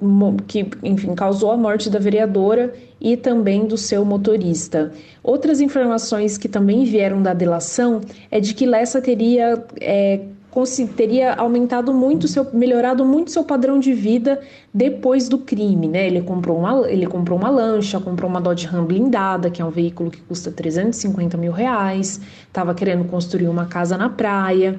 que 0.47 0.67
enfim, 0.83 1.15
causou 1.15 1.53
a 1.53 1.57
morte 1.57 1.91
da 1.91 1.99
vereadora 1.99 2.73
e 3.01 3.17
também 3.17 3.67
do 3.67 3.77
seu 3.77 4.05
motorista. 4.05 4.93
Outras 5.23 5.61
informações 5.61 6.39
que 6.39 6.49
também 6.49 6.85
vieram 6.85 7.23
da 7.23 7.35
delação 7.35 8.01
é 8.31 8.41
de 8.41 8.55
que 8.55 8.65
Lessa 8.65 9.01
teria 9.01 9.63
é, 9.81 10.21
teria 10.97 11.35
aumentado 11.35 11.93
muito 11.93 12.27
seu, 12.27 12.47
melhorado 12.53 13.05
muito 13.05 13.31
seu 13.31 13.45
padrão 13.45 13.79
de 13.79 13.93
vida 13.93 14.41
depois 14.75 15.29
do 15.29 15.39
crime, 15.39 15.87
né? 15.87 16.07
Ele 16.07 16.23
comprou 16.23 16.59
uma, 16.59 16.91
ele 16.91 17.07
comprou 17.07 17.39
uma 17.39 17.51
lancha, 17.51 18.01
comprou 18.01 18.29
uma 18.29 18.41
Dodge 18.41 18.67
Ram 18.67 18.85
blindada, 18.85 19.51
que 19.51 19.63
é 19.63 19.65
um 19.65 19.71
veículo 19.71 20.11
que 20.11 20.21
custa 20.23 20.51
350 20.51 21.37
mil 21.37 21.53
reais, 21.53 22.21
estava 22.49 22.75
querendo 22.75 23.05
construir 23.05 23.49
uma 23.49 23.67
casa 23.67 23.97
na 23.97 24.09
praia. 24.09 24.79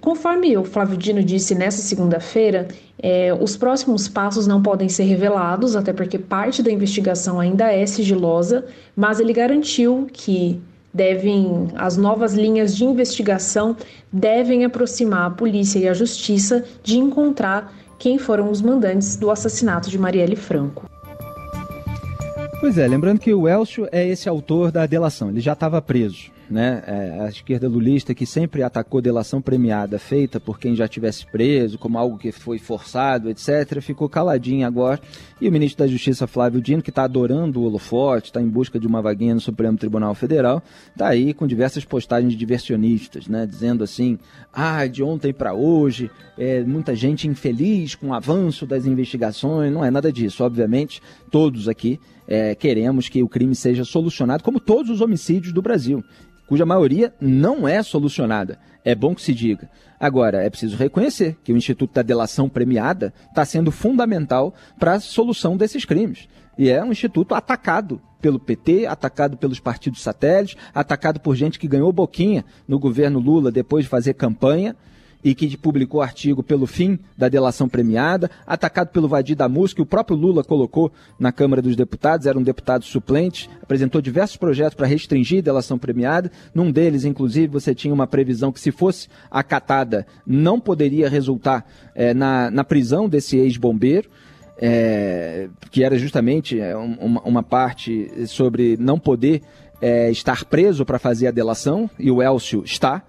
Conforme 0.00 0.56
o 0.56 0.64
Flávio 0.64 0.96
Dino 0.96 1.22
disse 1.22 1.54
nessa 1.54 1.82
segunda-feira, 1.82 2.68
é, 3.02 3.34
os 3.34 3.56
próximos 3.56 4.08
passos 4.08 4.46
não 4.46 4.62
podem 4.62 4.88
ser 4.88 5.04
revelados, 5.04 5.74
até 5.74 5.92
porque 5.92 6.18
parte 6.18 6.62
da 6.62 6.70
investigação 6.70 7.40
ainda 7.40 7.72
é 7.72 7.84
sigilosa, 7.86 8.66
mas 8.94 9.20
ele 9.20 9.32
garantiu 9.32 10.06
que 10.12 10.60
devem 10.92 11.68
as 11.76 11.96
novas 11.96 12.34
linhas 12.34 12.76
de 12.76 12.84
investigação 12.84 13.76
devem 14.12 14.64
aproximar 14.64 15.26
a 15.26 15.30
polícia 15.30 15.78
e 15.78 15.88
a 15.88 15.94
justiça 15.94 16.64
de 16.82 16.98
encontrar 16.98 17.72
quem 17.98 18.18
foram 18.18 18.50
os 18.50 18.60
mandantes 18.60 19.16
do 19.16 19.30
assassinato 19.30 19.88
de 19.88 19.98
Marielle 19.98 20.36
Franco. 20.36 20.88
Pois 22.60 22.76
é, 22.76 22.86
lembrando 22.86 23.20
que 23.20 23.32
o 23.32 23.48
Elcio 23.48 23.88
é 23.90 24.06
esse 24.06 24.28
autor 24.28 24.70
da 24.70 24.84
delação, 24.84 25.30
ele 25.30 25.40
já 25.40 25.52
estava 25.52 25.80
preso 25.80 26.30
né? 26.50 26.82
É, 26.86 27.20
a 27.20 27.28
esquerda 27.28 27.68
lulista 27.68 28.12
que 28.12 28.26
sempre 28.26 28.62
atacou 28.62 29.00
delação 29.00 29.40
premiada 29.40 29.98
feita 29.98 30.40
por 30.40 30.58
quem 30.58 30.74
já 30.74 30.88
tivesse 30.88 31.24
preso, 31.24 31.78
como 31.78 31.96
algo 31.96 32.18
que 32.18 32.32
foi 32.32 32.58
forçado, 32.58 33.30
etc., 33.30 33.80
ficou 33.80 34.08
caladinho 34.08 34.66
agora. 34.66 35.00
E 35.40 35.48
o 35.48 35.52
ministro 35.52 35.84
da 35.84 35.90
Justiça, 35.90 36.26
Flávio 36.26 36.60
Dino, 36.60 36.82
que 36.82 36.90
está 36.90 37.04
adorando 37.04 37.60
o 37.60 37.64
holofote, 37.64 38.26
está 38.26 38.42
em 38.42 38.48
busca 38.48 38.80
de 38.80 38.86
uma 38.86 39.00
vaguinha 39.00 39.34
no 39.34 39.40
Supremo 39.40 39.78
Tribunal 39.78 40.14
Federal, 40.14 40.62
está 40.90 41.08
aí 41.08 41.32
com 41.32 41.46
diversas 41.46 41.84
postagens 41.84 42.34
diversionistas, 42.34 43.28
né? 43.28 43.46
Dizendo 43.46 43.84
assim: 43.84 44.18
ah, 44.52 44.86
de 44.86 45.02
ontem 45.02 45.32
para 45.32 45.54
hoje, 45.54 46.10
é, 46.36 46.62
muita 46.64 46.96
gente 46.96 47.28
infeliz 47.28 47.94
com 47.94 48.08
o 48.08 48.14
avanço 48.14 48.66
das 48.66 48.86
investigações. 48.86 49.72
Não 49.72 49.84
é 49.84 49.90
nada 49.90 50.12
disso, 50.12 50.42
obviamente, 50.42 51.00
todos 51.30 51.68
aqui. 51.68 52.00
É, 52.26 52.54
queremos 52.54 53.08
que 53.08 53.22
o 53.22 53.28
crime 53.28 53.56
seja 53.56 53.84
solucionado, 53.84 54.44
como 54.44 54.60
todos 54.60 54.90
os 54.90 55.00
homicídios 55.00 55.52
do 55.52 55.60
Brasil 55.60 56.04
cuja 56.50 56.66
maioria 56.66 57.14
não 57.20 57.68
é 57.68 57.80
solucionada. 57.80 58.58
É 58.84 58.92
bom 58.92 59.14
que 59.14 59.22
se 59.22 59.32
diga. 59.32 59.70
Agora, 60.00 60.42
é 60.42 60.50
preciso 60.50 60.76
reconhecer 60.76 61.38
que 61.44 61.52
o 61.52 61.56
Instituto 61.56 61.94
da 61.94 62.02
Delação 62.02 62.48
Premiada 62.48 63.14
está 63.28 63.44
sendo 63.44 63.70
fundamental 63.70 64.52
para 64.76 64.94
a 64.94 65.00
solução 65.00 65.56
desses 65.56 65.84
crimes. 65.84 66.28
E 66.58 66.68
é 66.68 66.82
um 66.82 66.90
instituto 66.90 67.36
atacado 67.36 68.02
pelo 68.20 68.40
PT, 68.40 68.84
atacado 68.86 69.36
pelos 69.36 69.60
partidos 69.60 70.02
satélites, 70.02 70.56
atacado 70.74 71.20
por 71.20 71.36
gente 71.36 71.56
que 71.56 71.68
ganhou 71.68 71.92
boquinha 71.92 72.44
no 72.66 72.80
governo 72.80 73.20
Lula 73.20 73.52
depois 73.52 73.84
de 73.84 73.88
fazer 73.88 74.14
campanha 74.14 74.74
e 75.22 75.34
que 75.34 75.56
publicou 75.56 76.00
artigo 76.00 76.42
pelo 76.42 76.66
fim 76.66 76.98
da 77.16 77.28
delação 77.28 77.68
premiada, 77.68 78.30
atacado 78.46 78.88
pelo 78.88 79.08
Vadir 79.08 79.36
da 79.36 79.48
Música, 79.48 79.76
que 79.76 79.82
o 79.82 79.86
próprio 79.86 80.16
Lula 80.16 80.42
colocou 80.42 80.90
na 81.18 81.30
Câmara 81.30 81.60
dos 81.60 81.76
Deputados, 81.76 82.26
era 82.26 82.38
um 82.38 82.42
deputado 82.42 82.84
suplente, 82.84 83.48
apresentou 83.62 84.00
diversos 84.00 84.36
projetos 84.36 84.74
para 84.74 84.86
restringir 84.86 85.40
a 85.40 85.42
delação 85.42 85.78
premiada. 85.78 86.30
Num 86.54 86.70
deles, 86.72 87.04
inclusive, 87.04 87.46
você 87.48 87.74
tinha 87.74 87.92
uma 87.92 88.06
previsão 88.06 88.50
que, 88.50 88.60
se 88.60 88.70
fosse 88.70 89.08
acatada, 89.30 90.06
não 90.26 90.58
poderia 90.58 91.08
resultar 91.08 91.66
é, 91.94 92.14
na, 92.14 92.50
na 92.50 92.64
prisão 92.64 93.08
desse 93.08 93.36
ex-bombeiro. 93.36 94.08
É, 94.62 95.48
que 95.70 95.82
era 95.82 95.98
justamente 95.98 96.60
é, 96.60 96.76
uma, 96.76 97.22
uma, 97.22 97.42
parte 97.42 98.26
sobre 98.26 98.76
não 98.78 98.98
poder 98.98 99.40
é, 99.80 100.10
estar 100.10 100.44
preso 100.44 100.84
para 100.84 100.98
fazer 100.98 101.28
a 101.28 101.30
delação, 101.30 101.88
e 101.98 102.10
o 102.10 102.22
Elcio 102.22 102.62
está. 102.62 103.02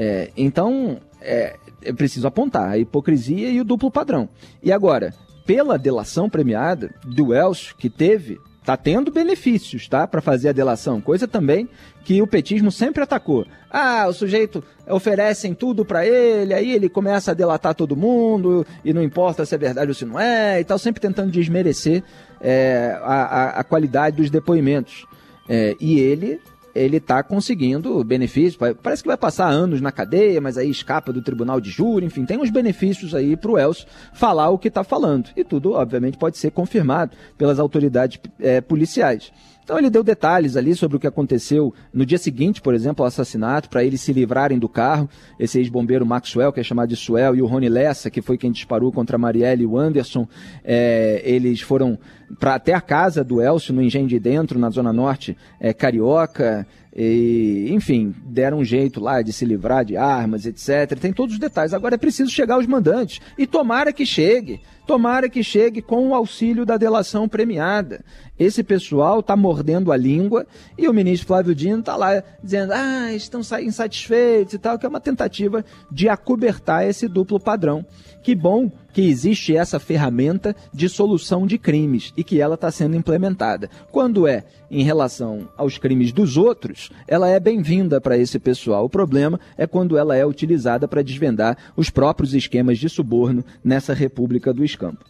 É, 0.00 0.30
então, 0.36 1.00
é, 1.20 1.56
é 1.82 1.92
preciso 1.92 2.28
apontar 2.28 2.70
a 2.70 2.78
hipocrisia 2.78 3.50
e 3.50 3.60
o 3.60 3.64
duplo 3.64 3.90
padrão. 3.90 4.28
E 4.62 4.70
agora, 4.70 5.12
pela 5.44 5.76
delação 5.76 6.30
premiada 6.30 6.94
do 7.04 7.34
Elcio, 7.34 7.74
que 7.76 7.90
teve, 7.90 8.38
está 8.60 8.76
tendo 8.76 9.10
benefícios, 9.10 9.88
tá? 9.88 10.06
Para 10.06 10.20
fazer 10.20 10.50
a 10.50 10.52
delação. 10.52 11.00
Coisa 11.00 11.26
também 11.26 11.68
que 12.04 12.22
o 12.22 12.26
petismo 12.26 12.70
sempre 12.70 13.02
atacou. 13.02 13.44
Ah, 13.70 14.06
o 14.08 14.12
sujeito 14.12 14.62
oferecem 14.88 15.52
tudo 15.52 15.84
para 15.84 16.06
ele, 16.06 16.54
aí 16.54 16.72
ele 16.72 16.88
começa 16.88 17.32
a 17.32 17.34
delatar 17.34 17.74
todo 17.74 17.96
mundo, 17.96 18.66
e 18.84 18.92
não 18.92 19.02
importa 19.02 19.44
se 19.44 19.54
é 19.54 19.58
verdade 19.58 19.90
ou 19.90 19.94
se 19.94 20.04
não 20.04 20.18
é, 20.18 20.60
e 20.60 20.64
tal, 20.64 20.78
sempre 20.78 21.00
tentando 21.00 21.30
desmerecer 21.30 22.04
é, 22.40 22.96
a, 23.02 23.14
a, 23.14 23.48
a, 23.60 23.64
qualidade 23.64 24.16
dos 24.16 24.30
depoimentos. 24.30 25.06
É, 25.48 25.74
e 25.80 25.98
ele 25.98 26.40
ele 26.74 26.98
está 26.98 27.22
conseguindo 27.22 28.02
benefícios. 28.04 28.56
Parece 28.82 29.02
que 29.02 29.08
vai 29.08 29.16
passar 29.16 29.48
anos 29.48 29.80
na 29.80 29.92
cadeia, 29.92 30.40
mas 30.40 30.56
aí 30.56 30.70
escapa 30.70 31.12
do 31.12 31.22
tribunal 31.22 31.60
de 31.60 31.70
júri, 31.70 32.06
enfim, 32.06 32.24
tem 32.24 32.38
uns 32.38 32.50
benefícios 32.50 33.14
aí 33.14 33.36
para 33.36 33.50
o 33.50 33.58
Elcio 33.58 33.86
falar 34.12 34.50
o 34.50 34.58
que 34.58 34.68
está 34.68 34.84
falando. 34.84 35.30
E 35.36 35.44
tudo, 35.44 35.72
obviamente, 35.72 36.18
pode 36.18 36.38
ser 36.38 36.50
confirmado 36.50 37.16
pelas 37.36 37.58
autoridades 37.58 38.18
é, 38.40 38.60
policiais. 38.60 39.32
Então 39.68 39.76
ele 39.76 39.90
deu 39.90 40.02
detalhes 40.02 40.56
ali 40.56 40.74
sobre 40.74 40.96
o 40.96 41.00
que 41.00 41.06
aconteceu 41.06 41.74
no 41.92 42.06
dia 42.06 42.16
seguinte, 42.16 42.58
por 42.58 42.72
exemplo, 42.72 43.04
ao 43.04 43.06
assassinato, 43.06 43.68
para 43.68 43.84
eles 43.84 44.00
se 44.00 44.14
livrarem 44.14 44.58
do 44.58 44.66
carro. 44.66 45.10
Esse 45.38 45.58
ex-bombeiro 45.58 46.06
Maxwell, 46.06 46.50
que 46.54 46.58
é 46.58 46.62
chamado 46.62 46.88
de 46.88 46.96
Suel, 46.96 47.36
e 47.36 47.42
o 47.42 47.46
Rony 47.46 47.68
Lessa, 47.68 48.08
que 48.08 48.22
foi 48.22 48.38
quem 48.38 48.50
disparou 48.50 48.90
contra 48.90 49.16
a 49.16 49.18
Marielle 49.18 49.64
e 49.64 49.66
o 49.66 49.76
Anderson, 49.76 50.26
é, 50.64 51.20
eles 51.22 51.60
foram 51.60 51.98
para 52.38 52.54
até 52.54 52.74
a 52.74 52.80
casa 52.80 53.24
do 53.24 53.40
Elcio, 53.40 53.74
no 53.74 53.82
Engenho 53.82 54.06
de 54.06 54.18
Dentro, 54.18 54.58
na 54.58 54.70
Zona 54.70 54.92
Norte 54.92 55.36
é, 55.60 55.72
Carioca. 55.72 56.66
E, 56.94 57.68
enfim, 57.70 58.14
deram 58.24 58.58
um 58.58 58.64
jeito 58.64 59.00
lá 59.00 59.22
de 59.22 59.32
se 59.32 59.44
livrar 59.44 59.84
de 59.84 59.96
armas, 59.96 60.46
etc. 60.46 60.98
Tem 60.98 61.12
todos 61.12 61.34
os 61.34 61.40
detalhes. 61.40 61.72
Agora 61.72 61.94
é 61.94 61.98
preciso 61.98 62.30
chegar 62.30 62.54
aos 62.54 62.66
mandantes. 62.66 63.20
E 63.36 63.46
tomara 63.46 63.92
que 63.92 64.04
chegue. 64.04 64.60
Tomara 64.86 65.28
que 65.28 65.44
chegue 65.44 65.82
com 65.82 66.08
o 66.08 66.14
auxílio 66.14 66.64
da 66.64 66.76
delação 66.76 67.28
premiada. 67.28 68.02
Esse 68.38 68.64
pessoal 68.64 69.20
está 69.20 69.36
mordendo 69.36 69.92
a 69.92 69.96
língua 69.96 70.46
e 70.78 70.88
o 70.88 70.94
ministro 70.94 71.28
Flávio 71.28 71.54
Dino 71.54 71.80
está 71.80 71.94
lá 71.94 72.22
dizendo, 72.42 72.72
ah, 72.72 73.12
estão 73.12 73.42
insatisfeitos 73.60 74.54
e 74.54 74.58
tal, 74.58 74.78
que 74.78 74.86
é 74.86 74.88
uma 74.88 75.00
tentativa 75.00 75.64
de 75.92 76.08
acobertar 76.08 76.88
esse 76.88 77.06
duplo 77.06 77.38
padrão. 77.38 77.84
Que 78.28 78.34
bom 78.34 78.70
que 78.92 79.08
existe 79.08 79.56
essa 79.56 79.80
ferramenta 79.80 80.54
de 80.70 80.86
solução 80.86 81.46
de 81.46 81.56
crimes 81.56 82.12
e 82.14 82.22
que 82.22 82.42
ela 82.42 82.56
está 82.56 82.70
sendo 82.70 82.94
implementada. 82.94 83.70
Quando 83.90 84.28
é 84.28 84.44
em 84.70 84.82
relação 84.82 85.48
aos 85.56 85.78
crimes 85.78 86.12
dos 86.12 86.36
outros, 86.36 86.90
ela 87.06 87.26
é 87.30 87.40
bem-vinda 87.40 88.02
para 88.02 88.18
esse 88.18 88.38
pessoal. 88.38 88.84
O 88.84 88.90
problema 88.90 89.40
é 89.56 89.66
quando 89.66 89.96
ela 89.96 90.14
é 90.14 90.26
utilizada 90.26 90.86
para 90.86 91.00
desvendar 91.00 91.56
os 91.74 91.88
próprios 91.88 92.34
esquemas 92.34 92.76
de 92.78 92.90
suborno 92.90 93.42
nessa 93.64 93.94
República 93.94 94.52
do 94.52 94.62
Escampo. 94.62 95.06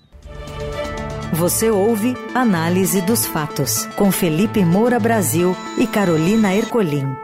Você 1.33 1.73
ouve 1.73 2.15
Análise 2.33 3.03
dos 3.03 3.27
Fatos, 3.27 3.85
com 3.97 4.13
Felipe 4.13 4.65
Moura 4.65 5.01
Brasil 5.01 5.57
e 5.77 5.89
Carolina 5.89 6.55
Ercolim. 6.55 7.17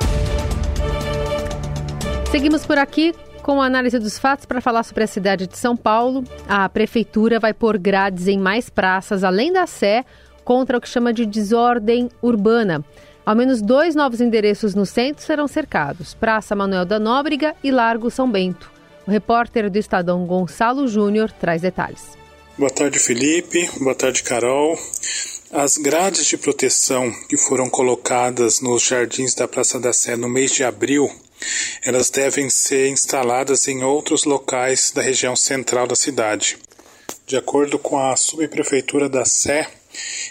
Seguimos 2.33 2.67
por 2.67 2.79
aqui 2.79 3.15
com 3.45 3.61
a 3.61 3.67
análise 3.67 3.99
dos 3.99 4.19
fatos 4.19 4.47
para 4.47 4.63
falar 4.63 4.83
sobre 4.85 5.05
a 5.05 5.07
cidade 5.07 5.47
de 5.47 5.59
São 5.59 5.77
Paulo. 5.77 6.25
A 6.49 6.67
prefeitura 6.67 7.39
vai 7.39 7.53
pôr 7.53 7.77
grades 7.77 8.27
em 8.27 8.39
mais 8.39 8.71
praças, 8.71 9.23
além 9.23 9.53
da 9.53 9.67
Sé, 9.67 10.03
contra 10.43 10.79
o 10.79 10.81
que 10.81 10.89
chama 10.89 11.13
de 11.13 11.27
desordem 11.27 12.09
urbana. 12.23 12.83
Ao 13.25 13.37
menos 13.37 13.61
dois 13.61 13.95
novos 13.95 14.23
endereços 14.23 14.75
no 14.75 14.87
centro 14.87 15.23
serão 15.23 15.47
cercados: 15.47 16.15
Praça 16.15 16.57
Manuel 16.57 16.87
da 16.87 16.99
Nóbrega 16.99 17.55
e 17.63 17.71
Largo 17.71 18.11
São 18.11 18.31
Bento. 18.31 18.73
O 19.07 19.11
repórter 19.11 19.71
do 19.71 19.77
Estadão 19.77 20.25
Gonçalo 20.25 20.89
Júnior 20.89 21.31
traz 21.31 21.61
detalhes. 21.61 22.17
Boa 22.57 22.71
tarde, 22.71 22.99
Felipe. 22.99 23.69
Boa 23.79 23.95
tarde, 23.95 24.23
Carol. 24.23 24.75
As 25.53 25.77
grades 25.77 26.25
de 26.25 26.39
proteção 26.39 27.13
que 27.29 27.37
foram 27.37 27.69
colocadas 27.69 28.63
nos 28.63 28.83
jardins 28.83 29.35
da 29.35 29.47
Praça 29.47 29.79
da 29.79 29.93
Sé 29.93 30.17
no 30.17 30.31
mês 30.31 30.51
de 30.51 30.65
abril 30.65 31.11
elas 31.85 32.11
devem 32.11 32.49
ser 32.51 32.89
instaladas 32.89 33.69
em 33.69 33.85
outros 33.85 34.25
locais 34.25 34.91
da 34.91 35.03
região 35.03 35.37
central 35.37 35.87
da 35.87 35.95
cidade. 35.95 36.59
De 37.27 37.37
acordo 37.37 37.79
com 37.79 37.99
a 37.99 38.17
subprefeitura 38.17 39.09
da 39.09 39.25
Sé, 39.25 39.69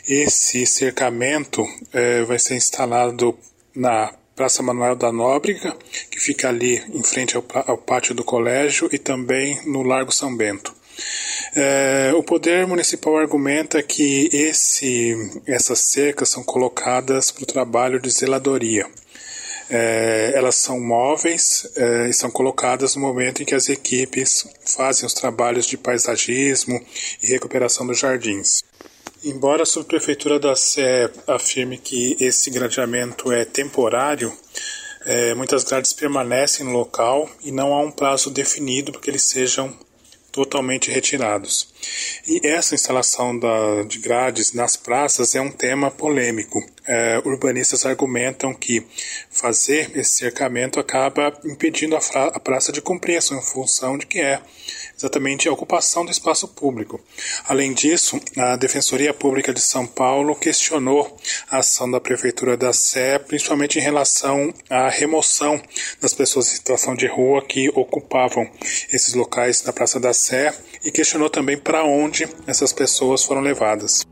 Esse 0.08 0.66
cercamento 0.66 1.66
é, 1.94 2.24
vai 2.24 2.38
ser 2.38 2.56
instalado 2.56 3.38
na 3.76 4.14
Praça 4.36 4.64
Manuel 4.64 4.96
da 4.96 5.12
Nóbrega, 5.12 5.76
que 6.10 6.20
fica 6.20 6.50
ali 6.50 6.84
em 6.94 7.04
frente 7.04 7.36
ao, 7.38 7.46
ao 7.68 7.78
pátio 7.78 8.14
do 8.16 8.24
colégio, 8.24 8.90
e 8.92 8.98
também 8.98 9.60
no 9.66 9.84
Largo 9.84 10.12
São 10.12 10.36
Bento. 10.36 10.74
É, 11.56 12.12
o 12.16 12.24
poder 12.24 12.68
municipal 12.68 13.18
argumenta 13.18 13.82
que 13.82 14.30
esse, 14.32 15.16
essas 15.48 15.80
cercas 15.80 16.30
são 16.30 16.44
colocadas 16.44 17.32
para 17.32 17.44
o 17.44 17.48
trabalho 17.48 18.00
de 18.00 18.10
zeladoria. 18.10 18.88
É, 19.76 20.34
elas 20.36 20.54
são 20.54 20.80
móveis 20.80 21.68
é, 21.76 22.08
e 22.08 22.14
são 22.14 22.30
colocadas 22.30 22.96
no 22.96 23.02
momento 23.02 23.42
em 23.42 23.46
que 23.46 23.56
as 23.56 23.70
equipes 23.70 24.48
fazem 24.64 25.04
os 25.04 25.16
trabalhos 25.16 25.66
de 25.66 25.78
paisagismo 25.78 26.80
e 27.24 27.28
recuperação 27.28 27.88
dos 27.88 27.98
jardins. 27.98 28.64
Embora 29.24 29.64
a 29.64 29.66
subprefeitura 29.66 30.40
da 30.40 30.56
Sé 30.56 31.10
afirme 31.26 31.80
que 31.80 32.16
esse 32.20 32.52
gradeamento 32.52 33.32
é 33.32 33.46
temporário, 33.46 34.32
é, 35.06 35.34
muitas 35.34 35.64
grades 35.64 35.92
permanecem 35.92 36.64
no 36.68 36.72
local 36.72 37.28
e 37.44 37.52
não 37.52 37.74
há 37.74 37.82
um 37.82 37.92
prazo 37.92 38.30
definido 38.30 38.92
para 38.92 39.02
que 39.02 39.10
eles 39.10 39.24
sejam 39.24 39.76
totalmente 40.34 40.90
retirados. 40.90 41.72
E 42.28 42.46
essa 42.46 42.74
instalação 42.74 43.38
da, 43.38 43.84
de 43.84 44.00
grades 44.00 44.52
nas 44.52 44.76
praças 44.76 45.36
é 45.36 45.40
um 45.40 45.52
tema 45.52 45.92
polêmico. 45.92 46.60
É, 46.86 47.22
urbanistas 47.24 47.86
argumentam 47.86 48.54
que 48.54 48.84
fazer 49.30 49.96
esse 49.96 50.18
cercamento 50.18 50.80
acaba 50.80 51.32
impedindo 51.46 51.96
a, 51.96 52.00
a 52.26 52.40
praça 52.40 52.72
de 52.72 52.82
cumprir 52.82 53.18
a 53.18 53.22
sua 53.22 53.42
função 53.42 53.96
de 53.98 54.08
que 54.08 54.20
é 54.20 54.42
exatamente 55.04 55.48
a 55.48 55.52
ocupação 55.52 56.06
do 56.06 56.12
espaço 56.12 56.48
público. 56.48 57.00
Além 57.46 57.74
disso, 57.74 58.20
a 58.38 58.56
Defensoria 58.56 59.14
Pública 59.14 59.54
de 59.54 59.62
São 59.62 59.86
Paulo 59.86 60.36
questionou 60.36 61.18
a 61.50 61.58
ação 61.58 61.90
da 61.92 62.00
Prefeitura 62.00 62.56
da 62.56 62.72
Sé, 62.72 63.20
principalmente 63.20 63.78
em 63.78 63.82
relação 63.82 64.54
à 64.70 64.90
remoção 64.90 65.62
das 66.02 66.14
pessoas 66.14 66.48
em 66.48 66.56
situação 66.56 66.96
de 66.96 67.08
rua 67.08 67.46
que 67.46 67.70
ocupavam 67.70 68.50
esses 68.92 69.14
locais 69.14 69.64
na 69.64 69.74
Praça 69.74 70.00
da 70.00 70.14
Sé 70.14 70.54
e 70.86 70.92
questionou 70.92 71.30
também 71.30 71.58
para 71.58 71.84
onde 71.84 72.28
essas 72.48 72.72
pessoas 72.72 73.24
foram 73.24 73.42
levadas. 73.42 74.06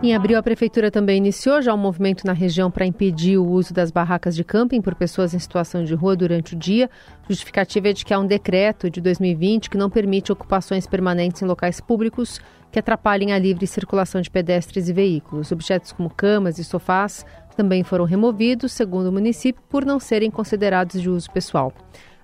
Em 0.00 0.14
abril, 0.14 0.38
a 0.38 0.42
Prefeitura 0.44 0.92
também 0.92 1.16
iniciou 1.16 1.60
já 1.60 1.74
um 1.74 1.76
movimento 1.76 2.24
na 2.24 2.32
região 2.32 2.70
para 2.70 2.86
impedir 2.86 3.36
o 3.36 3.44
uso 3.44 3.74
das 3.74 3.90
barracas 3.90 4.36
de 4.36 4.44
camping 4.44 4.80
por 4.80 4.94
pessoas 4.94 5.34
em 5.34 5.40
situação 5.40 5.82
de 5.82 5.92
rua 5.92 6.14
durante 6.14 6.54
o 6.54 6.56
dia. 6.56 6.88
Justificativa 7.28 7.88
é 7.88 7.92
de 7.92 8.04
que 8.04 8.14
há 8.14 8.18
um 8.20 8.26
decreto 8.26 8.88
de 8.88 9.00
2020 9.00 9.68
que 9.68 9.76
não 9.76 9.90
permite 9.90 10.30
ocupações 10.30 10.86
permanentes 10.86 11.42
em 11.42 11.46
locais 11.46 11.80
públicos 11.80 12.40
que 12.70 12.78
atrapalhem 12.78 13.32
a 13.32 13.38
livre 13.40 13.66
circulação 13.66 14.20
de 14.20 14.30
pedestres 14.30 14.88
e 14.88 14.92
veículos. 14.92 15.50
Objetos 15.50 15.90
como 15.90 16.08
camas 16.08 16.58
e 16.58 16.64
sofás 16.64 17.26
também 17.56 17.82
foram 17.82 18.04
removidos, 18.04 18.70
segundo 18.70 19.08
o 19.08 19.12
município, 19.12 19.60
por 19.68 19.84
não 19.84 19.98
serem 19.98 20.30
considerados 20.30 21.02
de 21.02 21.10
uso 21.10 21.28
pessoal. 21.32 21.72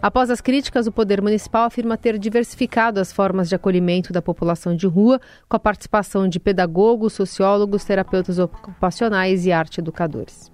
Após 0.04 0.28
as 0.28 0.42
críticas, 0.42 0.86
o 0.86 0.92
Poder 0.92 1.22
Municipal 1.22 1.64
afirma 1.64 1.96
ter 1.96 2.18
diversificado 2.18 3.00
as 3.00 3.10
formas 3.10 3.48
de 3.48 3.54
acolhimento 3.54 4.12
da 4.12 4.20
população 4.20 4.76
de 4.76 4.86
rua, 4.86 5.18
com 5.48 5.56
a 5.56 5.58
participação 5.58 6.28
de 6.28 6.38
pedagogos, 6.38 7.14
sociólogos, 7.14 7.86
terapeutas 7.86 8.38
ocupacionais 8.38 9.46
e 9.46 9.50
arte 9.50 9.80
educadores. 9.80 10.52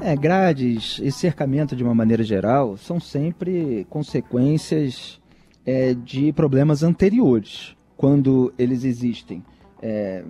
É, 0.00 0.16
grades 0.16 0.98
e 1.00 1.12
cercamento 1.12 1.76
de 1.76 1.84
uma 1.84 1.94
maneira 1.94 2.24
geral 2.24 2.76
são 2.76 2.98
sempre 2.98 3.86
consequências 3.88 5.20
é, 5.64 5.94
de 5.94 6.32
problemas 6.32 6.82
anteriores, 6.82 7.76
quando 7.96 8.52
eles 8.58 8.82
existem. 8.82 9.44
É, 9.84 10.22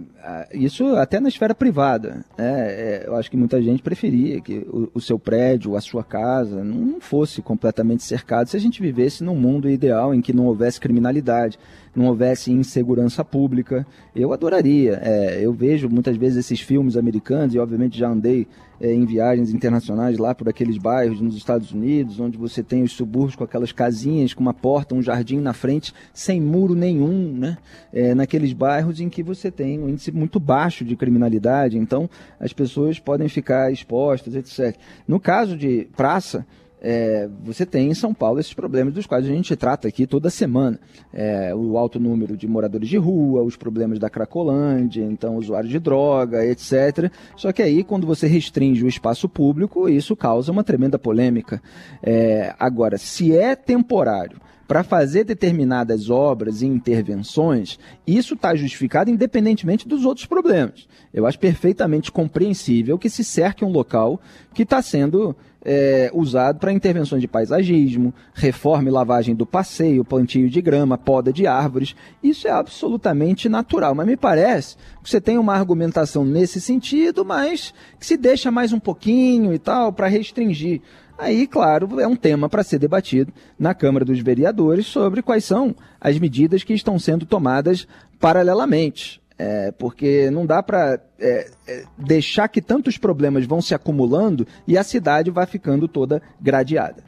isso 0.55 0.97
até 0.97 1.21
na 1.21 1.29
esfera 1.29 1.55
privada. 1.55 2.25
Né? 2.39 2.45
É, 2.47 3.05
eu 3.07 3.15
acho 3.17 3.31
que 3.31 3.37
muita 3.37 3.61
gente 3.61 3.83
preferia 3.83 4.41
que 4.41 4.67
o, 4.67 4.91
o, 4.95 5.01
seu 5.01 5.19
prédio, 5.19 5.77
a 5.77 5.81
sua 5.81 6.03
casa, 6.03 6.65
não 6.65 6.99
fosse 7.03 7.43
completamente 7.43 8.03
cercado 8.03 8.49
se 8.49 8.57
a 8.57 8.61
gente 8.61 8.81
vivesse 8.81 9.23
num 9.23 9.37
mundo 9.37 9.69
ideal 9.69 10.15
em 10.15 10.23
que 10.23 10.33
não 10.33 10.47
houvesse 10.47 10.81
criminalidade, 10.81 11.59
não 11.95 12.07
houvesse 12.07 12.51
insegurança 12.51 13.23
pública. 13.23 13.87
Eu 14.17 14.33
adoraria. 14.33 14.99
É, 15.03 15.45
eu 15.45 15.53
vejo 15.53 15.87
muitas 15.89 16.17
vezes 16.17 16.39
esses 16.39 16.61
filmes 16.61 16.97
americanos 16.97 17.55
e, 17.55 17.59
obviamente, 17.59 17.99
já 17.99 18.09
andei 18.09 18.47
é, 18.83 18.93
em 18.93 19.05
viagens 19.05 19.55
internacionais 19.55 20.19
lá 20.19 20.35
por 20.35 20.49
aqueles 20.49 20.77
bairros 20.77 21.21
nos 21.21 21.37
Estados 21.37 21.71
Unidos, 21.73 22.19
onde 22.19 22.37
você 22.37 22.63
tem 22.63 22.83
os 22.83 22.93
subúrbios 22.93 23.37
com 23.37 23.45
aquelas 23.45 23.71
casinhas, 23.71 24.35
com 24.35 24.41
uma 24.41 24.53
porta, 24.53 24.95
um 24.95 25.03
jardim 25.03 25.39
na 25.39 25.53
frente, 25.53 25.95
sem 26.13 26.41
muro 26.41 26.75
nenhum, 26.75 27.33
né? 27.33 27.59
É, 27.93 28.15
naqueles 28.15 28.53
bairros 28.53 29.01
em 29.01 29.09
que 29.09 29.23
você 29.23 29.42
tem 29.51 29.79
um 29.79 29.89
índice 29.89 30.13
muito 30.13 30.39
baixo 30.39 30.85
de 30.85 30.97
criminalidade, 30.97 31.79
então 31.79 32.09
as 32.39 32.53
pessoas 32.53 32.99
podem 32.99 33.29
ficar 33.29 33.73
expostas, 33.73 34.35
etc. 34.35 34.77
No 35.07 35.19
caso 35.19 35.57
de 35.57 35.89
praça, 35.97 36.47
é, 36.85 37.29
você 37.45 37.65
tem 37.65 37.91
em 37.91 37.95
São 37.95 38.13
Paulo 38.13 38.41
esses 38.41 38.53
problemas 38.53 38.93
dos 38.93 39.07
quais 39.07 39.25
a 39.25 39.29
gente 39.29 39.55
trata 39.55 39.87
aqui 39.87 40.05
toda 40.05 40.29
semana. 40.29 40.81
É, 41.13 41.55
o 41.55 41.79
alto 41.79 42.01
número 42.01 42.37
de 42.37 42.49
moradores 42.49 42.89
de 42.89 42.97
rua, 42.97 43.43
os 43.43 43.57
problemas 43.57 44.01
da 44.01 44.11
Cracolândia, 44.11 45.05
então 45.05 45.37
usuários 45.37 45.71
de 45.71 45.79
droga, 45.79 46.45
etc. 46.45 47.13
Só 47.37 47.53
que 47.53 47.63
aí, 47.63 47.85
quando 47.85 48.05
você 48.05 48.27
restringe 48.27 48.85
o 48.85 48.89
espaço 48.89 49.29
público, 49.29 49.89
isso 49.89 50.17
causa 50.17 50.51
uma 50.51 50.65
tremenda 50.65 50.99
polêmica. 50.99 51.63
É, 52.03 52.53
agora, 52.59 52.99
se 52.99 53.37
é 53.37 53.55
temporário, 53.55 54.41
para 54.73 54.83
fazer 54.83 55.25
determinadas 55.25 56.09
obras 56.09 56.63
e 56.63 56.67
intervenções, 56.67 57.79
isso 58.07 58.33
está 58.33 58.55
justificado 58.55 59.11
independentemente 59.11 59.87
dos 59.87 60.07
outros 60.07 60.25
problemas. 60.25 60.89
Eu 61.13 61.27
acho 61.27 61.39
perfeitamente 61.39 62.11
compreensível 62.11 62.99
que 62.99 63.11
se 63.11 63.23
cerque 63.23 63.67
um 63.67 63.71
local 63.71 64.19
que 64.55 64.63
está 64.63 64.81
sendo 64.81 65.37
é, 65.63 66.11
usado 66.15 66.59
para 66.59 66.73
intervenções 66.73 67.21
de 67.21 67.29
paisagismo, 67.29 68.15
reforma 68.33 68.89
e 68.89 68.93
lavagem 68.93 69.35
do 69.35 69.45
passeio, 69.45 70.07
plantio 70.07 70.49
de 70.49 70.63
grama, 70.63 70.97
poda 70.97 71.31
de 71.31 71.47
árvores. 71.47 71.95
Isso 72.23 72.49
é 72.49 72.51
absolutamente 72.51 73.51
natural. 73.51 73.95
Mas 73.95 74.07
me 74.07 74.17
parece 74.17 74.77
que 75.03 75.11
você 75.11 75.21
tem 75.21 75.37
uma 75.37 75.55
argumentação 75.55 76.25
nesse 76.25 76.63
sentido, 76.63 77.27
mas 77.27 77.75
que 78.01 78.07
se 78.07 78.17
deixa 78.17 78.51
mais 78.51 78.73
um 78.73 78.81
pouquinho 78.81 79.53
e 79.53 79.59
tal 79.59 79.93
para 79.93 80.07
restringir. 80.07 80.81
Aí, 81.19 81.47
claro, 81.47 82.01
é 82.01 82.07
um 82.07 82.17
tema 82.17 82.49
para 82.49 82.63
ser 82.63 82.79
debatido 82.79 83.33
na 83.59 83.75
Câmara 83.75 84.05
dos 84.05 84.19
Vereadores 84.21 84.87
sobre 84.87 85.23
quais 85.23 85.45
são 85.45 85.75
as 86.01 86.19
medidas 86.19 86.65
que 86.65 86.73
estão 86.73 86.99
sendo 86.99 87.27
tomadas 87.27 87.87
paralelamente. 88.19 89.21
É, 89.39 89.73
porque 89.73 90.31
não 90.31 90.47
dá 90.47 90.63
para 90.63 91.01
é, 91.19 91.51
é, 91.67 91.85
deixar 91.99 92.49
que 92.49 92.61
tantos 92.61 92.99
problemas 92.99 93.47
vão 93.47 93.61
se 93.61 93.75
acumulando 93.75 94.47
e 94.69 94.77
a 94.79 94.85
cidade 94.85 95.31
vai 95.31 95.47
ficando 95.47 95.89
toda 95.89 96.23
gradeada. 96.41 97.03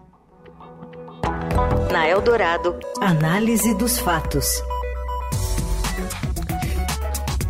Na 1.92 2.08
Eldorado, 2.08 2.76
análise 3.00 3.74
dos 3.74 3.98
fatos. 3.98 4.46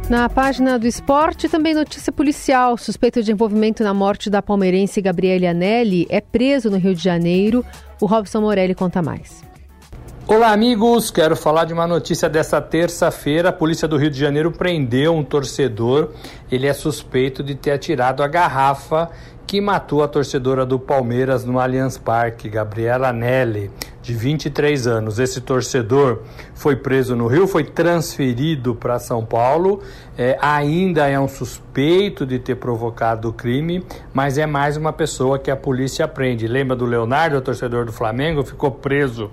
Na 0.09 0.29
página 0.29 0.79
do 0.79 0.87
esporte, 0.87 1.49
também 1.49 1.73
notícia 1.73 2.13
policial. 2.13 2.77
Suspeito 2.77 3.23
de 3.23 3.33
envolvimento 3.33 3.83
na 3.83 3.95
morte 3.95 4.29
da 4.29 4.43
palmeirense 4.43 5.01
Gabriele 5.01 5.47
Anelli 5.47 6.07
é 6.11 6.21
preso 6.21 6.71
no 6.71 6.77
Rio 6.77 6.95
de 6.95 7.03
Janeiro. 7.03 7.65
O 7.99 8.05
Robson 8.05 8.43
Morelli 8.43 8.75
conta 8.75 9.01
mais. 9.01 9.43
Olá, 10.27 10.53
amigos! 10.53 11.11
Quero 11.11 11.35
falar 11.35 11.65
de 11.65 11.73
uma 11.73 11.87
notícia 11.87 12.29
dessa 12.29 12.61
terça-feira. 12.61 13.49
A 13.49 13.53
polícia 13.53 13.89
do 13.89 13.97
Rio 13.97 14.11
de 14.11 14.21
Janeiro 14.21 14.53
prendeu 14.53 15.15
um 15.15 15.25
torcedor. 15.25 16.11
Ele 16.53 16.67
é 16.67 16.75
suspeito 16.75 17.43
de 17.43 17.55
ter 17.55 17.71
atirado 17.71 18.23
a 18.23 18.29
garrafa 18.29 19.11
que 19.47 19.59
matou 19.59 20.03
a 20.03 20.09
torcedora 20.09 20.67
do 20.67 20.79
Palmeiras 20.79 21.45
no 21.47 21.59
Allianz 21.59 21.97
Parque, 21.97 22.49
Gabriela 22.49 23.13
Nelly, 23.13 23.71
de 24.05 24.13
23 24.13 24.87
anos. 24.87 25.19
Esse 25.19 25.41
torcedor 25.41 26.21
foi 26.55 26.77
preso 26.77 27.17
no 27.17 27.27
Rio, 27.27 27.49
foi 27.49 27.65
transferido 27.65 28.75
para 28.75 28.99
São 28.99 29.25
Paulo. 29.25 29.81
É, 30.17 30.37
ainda 30.43 31.09
é 31.09 31.19
um 31.19 31.27
suspeito 31.27 32.27
de 32.27 32.39
ter 32.39 32.57
provocado 32.57 33.31
o 33.31 33.33
crime, 33.33 33.83
mas 34.13 34.37
é 34.37 34.45
mais 34.45 34.77
uma 34.77 34.93
pessoa 34.93 35.39
que 35.39 35.51
a 35.51 35.57
polícia 35.57 36.07
prende. 36.07 36.47
Lembra 36.47 36.77
do 36.77 36.85
Leonardo, 36.85 37.41
torcedor 37.41 37.87
do 37.87 37.93
Flamengo? 37.93 38.45
Ficou 38.45 38.71
preso 38.71 39.31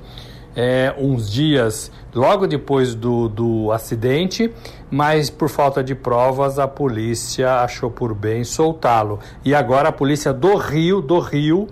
é, 0.56 0.94
uns 0.98 1.30
dias 1.30 1.92
logo 2.14 2.48
depois 2.48 2.94
do, 2.96 3.28
do 3.28 3.72
acidente, 3.72 4.52
mas 4.90 5.30
por 5.30 5.50
falta 5.50 5.84
de 5.84 5.96
provas 5.96 6.60
a 6.60 6.68
polícia 6.68 7.62
achou 7.62 7.90
por 7.90 8.14
bem 8.14 8.44
soltá-lo. 8.44 9.20
E 9.44 9.54
agora 9.54 9.90
a 9.90 9.92
polícia 9.92 10.34
do 10.34 10.56
Rio, 10.56 11.02
do 11.02 11.20
Rio, 11.20 11.68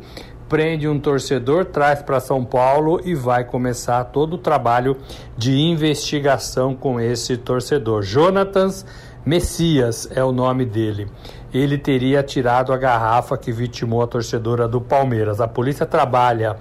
prende 0.49 0.87
um 0.87 0.99
torcedor, 0.99 1.65
traz 1.65 2.01
para 2.01 2.19
São 2.19 2.43
Paulo 2.43 2.99
e 3.05 3.13
vai 3.13 3.45
começar 3.45 4.03
todo 4.05 4.33
o 4.33 4.37
trabalho 4.37 4.97
de 5.37 5.55
investigação 5.55 6.75
com 6.75 6.99
esse 6.99 7.37
torcedor. 7.37 8.01
Jonatas 8.01 8.83
Messias 9.23 10.09
é 10.15 10.23
o 10.23 10.31
nome 10.31 10.65
dele. 10.65 11.07
Ele 11.53 11.77
teria 11.77 12.23
tirado 12.23 12.73
a 12.73 12.77
garrafa 12.77 13.37
que 13.37 13.51
vitimou 13.51 14.01
a 14.01 14.07
torcedora 14.07 14.67
do 14.67 14.81
Palmeiras. 14.81 15.39
A 15.39 15.47
polícia 15.47 15.85
trabalha 15.85 16.57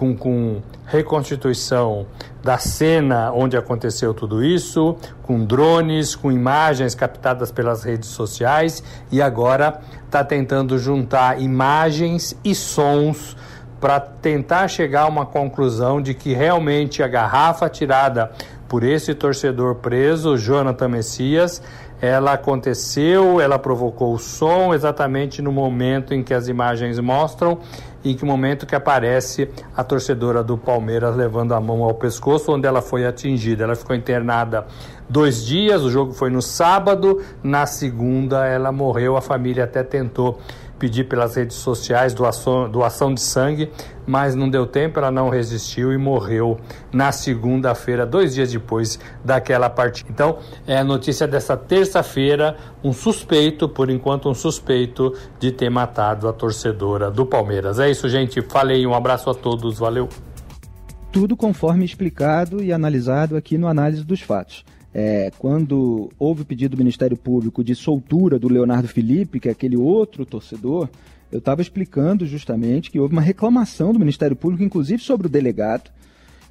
com, 0.00 0.16
com 0.16 0.62
reconstituição 0.86 2.06
da 2.42 2.56
cena 2.56 3.30
onde 3.34 3.54
aconteceu 3.54 4.14
tudo 4.14 4.42
isso, 4.42 4.96
com 5.22 5.44
drones, 5.44 6.16
com 6.16 6.32
imagens 6.32 6.94
captadas 6.94 7.52
pelas 7.52 7.84
redes 7.84 8.08
sociais 8.08 8.82
e 9.12 9.20
agora 9.20 9.78
está 10.06 10.24
tentando 10.24 10.78
juntar 10.78 11.38
imagens 11.38 12.34
e 12.42 12.54
sons 12.54 13.36
para 13.78 14.00
tentar 14.00 14.68
chegar 14.68 15.02
a 15.02 15.06
uma 15.06 15.26
conclusão 15.26 16.00
de 16.00 16.14
que 16.14 16.32
realmente 16.32 17.02
a 17.02 17.08
garrafa 17.08 17.68
tirada 17.68 18.32
por 18.66 18.82
esse 18.82 19.14
torcedor 19.14 19.74
preso, 19.76 20.38
Jonathan 20.38 20.88
Messias, 20.88 21.60
ela 22.00 22.32
aconteceu, 22.32 23.38
ela 23.38 23.58
provocou 23.58 24.14
o 24.14 24.18
som 24.18 24.72
exatamente 24.72 25.42
no 25.42 25.52
momento 25.52 26.14
em 26.14 26.22
que 26.22 26.32
as 26.32 26.48
imagens 26.48 26.98
mostram 26.98 27.58
em 28.04 28.14
que 28.14 28.24
momento 28.24 28.66
que 28.66 28.74
aparece 28.74 29.48
a 29.76 29.84
torcedora 29.84 30.42
do 30.42 30.56
Palmeiras 30.56 31.16
levando 31.16 31.52
a 31.52 31.60
mão 31.60 31.82
ao 31.82 31.94
pescoço, 31.94 32.52
onde 32.52 32.66
ela 32.66 32.80
foi 32.80 33.06
atingida. 33.06 33.64
Ela 33.64 33.76
ficou 33.76 33.94
internada 33.94 34.66
dois 35.08 35.44
dias, 35.44 35.82
o 35.82 35.90
jogo 35.90 36.12
foi 36.12 36.30
no 36.30 36.40
sábado, 36.40 37.20
na 37.42 37.66
segunda 37.66 38.46
ela 38.46 38.72
morreu, 38.72 39.16
a 39.16 39.20
família 39.20 39.64
até 39.64 39.82
tentou 39.82 40.38
pedir 40.80 41.04
pelas 41.04 41.36
redes 41.36 41.56
sociais 41.58 42.14
doação, 42.14 42.68
doação 42.68 43.12
de 43.12 43.20
sangue, 43.20 43.70
mas 44.06 44.34
não 44.34 44.48
deu 44.48 44.66
tempo, 44.66 44.98
ela 44.98 45.10
não 45.10 45.28
resistiu 45.28 45.92
e 45.92 45.98
morreu 45.98 46.58
na 46.90 47.12
segunda-feira, 47.12 48.06
dois 48.06 48.34
dias 48.34 48.50
depois 48.50 48.98
daquela 49.22 49.68
partida. 49.68 50.10
Então, 50.10 50.38
é 50.66 50.78
a 50.78 50.82
notícia 50.82 51.28
dessa 51.28 51.56
terça-feira: 51.56 52.56
um 52.82 52.92
suspeito, 52.92 53.68
por 53.68 53.90
enquanto, 53.90 54.28
um 54.28 54.34
suspeito 54.34 55.14
de 55.38 55.52
ter 55.52 55.68
matado 55.70 56.26
a 56.26 56.32
torcedora 56.32 57.10
do 57.10 57.26
Palmeiras. 57.26 57.78
É 57.78 57.90
isso, 57.90 58.08
gente. 58.08 58.40
Falei, 58.40 58.86
um 58.86 58.94
abraço 58.94 59.28
a 59.28 59.34
todos, 59.34 59.78
valeu. 59.78 60.08
Tudo 61.12 61.36
conforme 61.36 61.84
explicado 61.84 62.62
e 62.62 62.72
analisado 62.72 63.36
aqui 63.36 63.58
no 63.58 63.68
Análise 63.68 64.02
dos 64.02 64.20
Fatos 64.22 64.64
é, 64.92 65.30
quando 65.38 66.10
houve 66.18 66.42
o 66.42 66.44
pedido 66.44 66.76
do 66.76 66.78
Ministério 66.78 67.16
Público 67.16 67.62
de 67.62 67.74
soltura 67.74 68.38
do 68.38 68.48
Leonardo 68.48 68.88
Felipe, 68.88 69.38
que 69.38 69.48
é 69.48 69.52
aquele 69.52 69.76
outro 69.76 70.26
torcedor, 70.26 70.88
eu 71.30 71.38
estava 71.38 71.62
explicando 71.62 72.26
justamente 72.26 72.90
que 72.90 72.98
houve 72.98 73.12
uma 73.12 73.22
reclamação 73.22 73.92
do 73.92 73.98
Ministério 73.98 74.34
Público, 74.34 74.64
inclusive 74.64 75.00
sobre 75.02 75.28
o 75.28 75.30
delegado, 75.30 75.90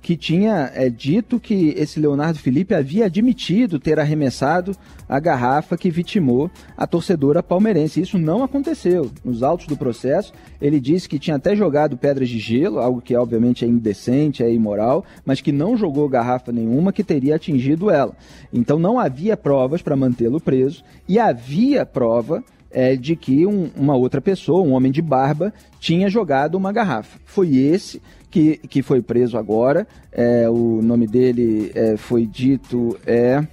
que 0.01 0.15
tinha 0.15 0.71
é, 0.73 0.89
dito 0.89 1.39
que 1.39 1.73
esse 1.77 1.99
Leonardo 1.99 2.39
Felipe 2.39 2.73
havia 2.73 3.05
admitido 3.05 3.79
ter 3.79 3.99
arremessado 3.99 4.75
a 5.07 5.19
garrafa 5.19 5.77
que 5.77 5.89
vitimou 5.89 6.49
a 6.77 6.88
torcedora 6.88 7.43
palmeirense. 7.43 8.01
Isso 8.01 8.17
não 8.17 8.43
aconteceu. 8.43 9.12
Nos 9.23 9.43
autos 9.43 9.67
do 9.67 9.77
processo, 9.77 10.31
ele 10.62 10.79
disse 10.79 11.09
que 11.09 11.19
tinha 11.19 11.35
até 11.35 11.55
jogado 11.55 11.97
pedras 11.97 12.29
de 12.29 12.39
gelo, 12.39 12.79
algo 12.79 13.01
que 13.01 13.15
obviamente 13.15 13.65
é 13.65 13.67
indecente, 13.67 14.43
é 14.43 14.51
imoral, 14.51 15.03
mas 15.25 15.41
que 15.41 15.51
não 15.51 15.75
jogou 15.75 16.07
garrafa 16.07 16.51
nenhuma 16.51 16.93
que 16.93 17.03
teria 17.03 17.35
atingido 17.35 17.89
ela. 17.89 18.15
Então 18.53 18.79
não 18.79 18.99
havia 18.99 19.35
provas 19.35 19.81
para 19.81 19.95
mantê-lo 19.95 20.39
preso 20.39 20.83
e 21.07 21.19
havia 21.19 21.85
prova 21.85 22.43
é, 22.71 22.95
de 22.95 23.15
que 23.15 23.45
um, 23.45 23.69
uma 23.75 23.95
outra 23.95 24.21
pessoa, 24.21 24.63
um 24.63 24.73
homem 24.73 24.91
de 24.91 25.01
barba, 25.01 25.53
tinha 25.79 26.10
jogado 26.10 26.55
uma 26.55 26.71
garrafa. 26.71 27.19
Foi 27.25 27.55
esse 27.55 28.01
que, 28.29 28.58
que 28.58 28.82
foi 28.82 29.01
preso 29.01 29.38
agora. 29.38 29.88
É, 30.12 30.49
o 30.49 30.82
nome 30.82 31.08
dele 31.08 31.71
é, 31.73 31.97
foi 31.97 32.25
dito 32.25 32.97
é. 33.05 33.45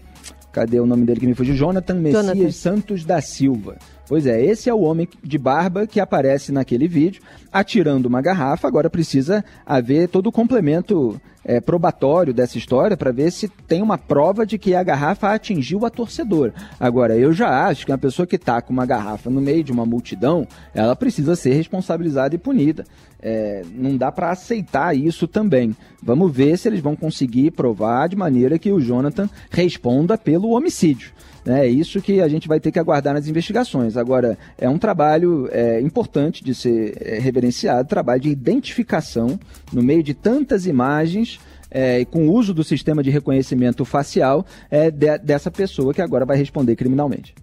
Cadê 0.52 0.80
o 0.80 0.86
nome 0.86 1.04
dele 1.04 1.20
que 1.20 1.26
me 1.26 1.34
fugiu? 1.34 1.54
Jonathan 1.54 1.94
Messias 1.94 2.26
Jonathan. 2.26 2.50
Santos 2.50 3.04
da 3.04 3.20
Silva. 3.20 3.76
Pois 4.08 4.24
é, 4.24 4.42
esse 4.42 4.70
é 4.70 4.74
o 4.74 4.80
homem 4.80 5.08
de 5.22 5.36
barba 5.36 5.86
que 5.86 5.98
aparece 5.98 6.52
naquele 6.52 6.86
vídeo, 6.86 7.20
atirando 7.52 8.06
uma 8.06 8.22
garrafa. 8.22 8.68
Agora 8.68 8.88
precisa 8.88 9.44
haver 9.66 10.08
todo 10.08 10.28
o 10.28 10.32
complemento 10.32 11.20
é, 11.46 11.60
probatório 11.60 12.34
dessa 12.34 12.58
história 12.58 12.96
para 12.96 13.12
ver 13.12 13.30
se 13.30 13.48
tem 13.48 13.80
uma 13.80 13.96
prova 13.96 14.44
de 14.44 14.58
que 14.58 14.74
a 14.74 14.82
garrafa 14.82 15.32
atingiu 15.32 15.86
a 15.86 15.90
torcedora. 15.90 16.52
Agora, 16.78 17.16
eu 17.16 17.32
já 17.32 17.66
acho 17.66 17.86
que 17.86 17.92
uma 17.92 17.98
pessoa 17.98 18.26
que 18.26 18.34
está 18.34 18.60
com 18.60 18.72
uma 18.72 18.84
garrafa 18.84 19.30
no 19.30 19.40
meio 19.40 19.62
de 19.62 19.70
uma 19.70 19.86
multidão, 19.86 20.46
ela 20.74 20.96
precisa 20.96 21.36
ser 21.36 21.54
responsabilizada 21.54 22.34
e 22.34 22.38
punida. 22.38 22.84
É, 23.22 23.62
não 23.74 23.96
dá 23.96 24.10
para 24.10 24.30
aceitar 24.30 24.94
isso 24.96 25.26
também. 25.28 25.74
Vamos 26.02 26.32
ver 26.32 26.58
se 26.58 26.68
eles 26.68 26.80
vão 26.80 26.96
conseguir 26.96 27.52
provar 27.52 28.08
de 28.08 28.16
maneira 28.16 28.58
que 28.58 28.72
o 28.72 28.80
Jonathan 28.80 29.30
responda 29.50 30.18
pelo 30.18 30.50
homicídio. 30.50 31.12
É 31.46 31.64
isso 31.64 32.02
que 32.02 32.20
a 32.20 32.26
gente 32.26 32.48
vai 32.48 32.58
ter 32.58 32.72
que 32.72 32.78
aguardar 32.78 33.14
nas 33.14 33.28
investigações. 33.28 33.96
Agora, 33.96 34.36
é 34.58 34.68
um 34.68 34.78
trabalho 34.78 35.48
é, 35.52 35.80
importante 35.80 36.42
de 36.42 36.52
ser 36.52 36.96
é, 37.00 37.20
reverenciado, 37.20 37.88
trabalho 37.88 38.20
de 38.20 38.30
identificação 38.30 39.38
no 39.72 39.80
meio 39.80 40.02
de 40.02 40.12
tantas 40.12 40.66
imagens. 40.66 41.35
É, 41.70 42.04
com 42.04 42.28
o 42.28 42.32
uso 42.32 42.54
do 42.54 42.62
sistema 42.62 43.02
de 43.02 43.10
reconhecimento 43.10 43.84
facial 43.84 44.46
é, 44.70 44.90
de, 44.90 45.18
dessa 45.18 45.50
pessoa 45.50 45.92
que 45.92 46.00
agora 46.00 46.24
vai 46.24 46.36
responder 46.36 46.76
criminalmente. 46.76 47.34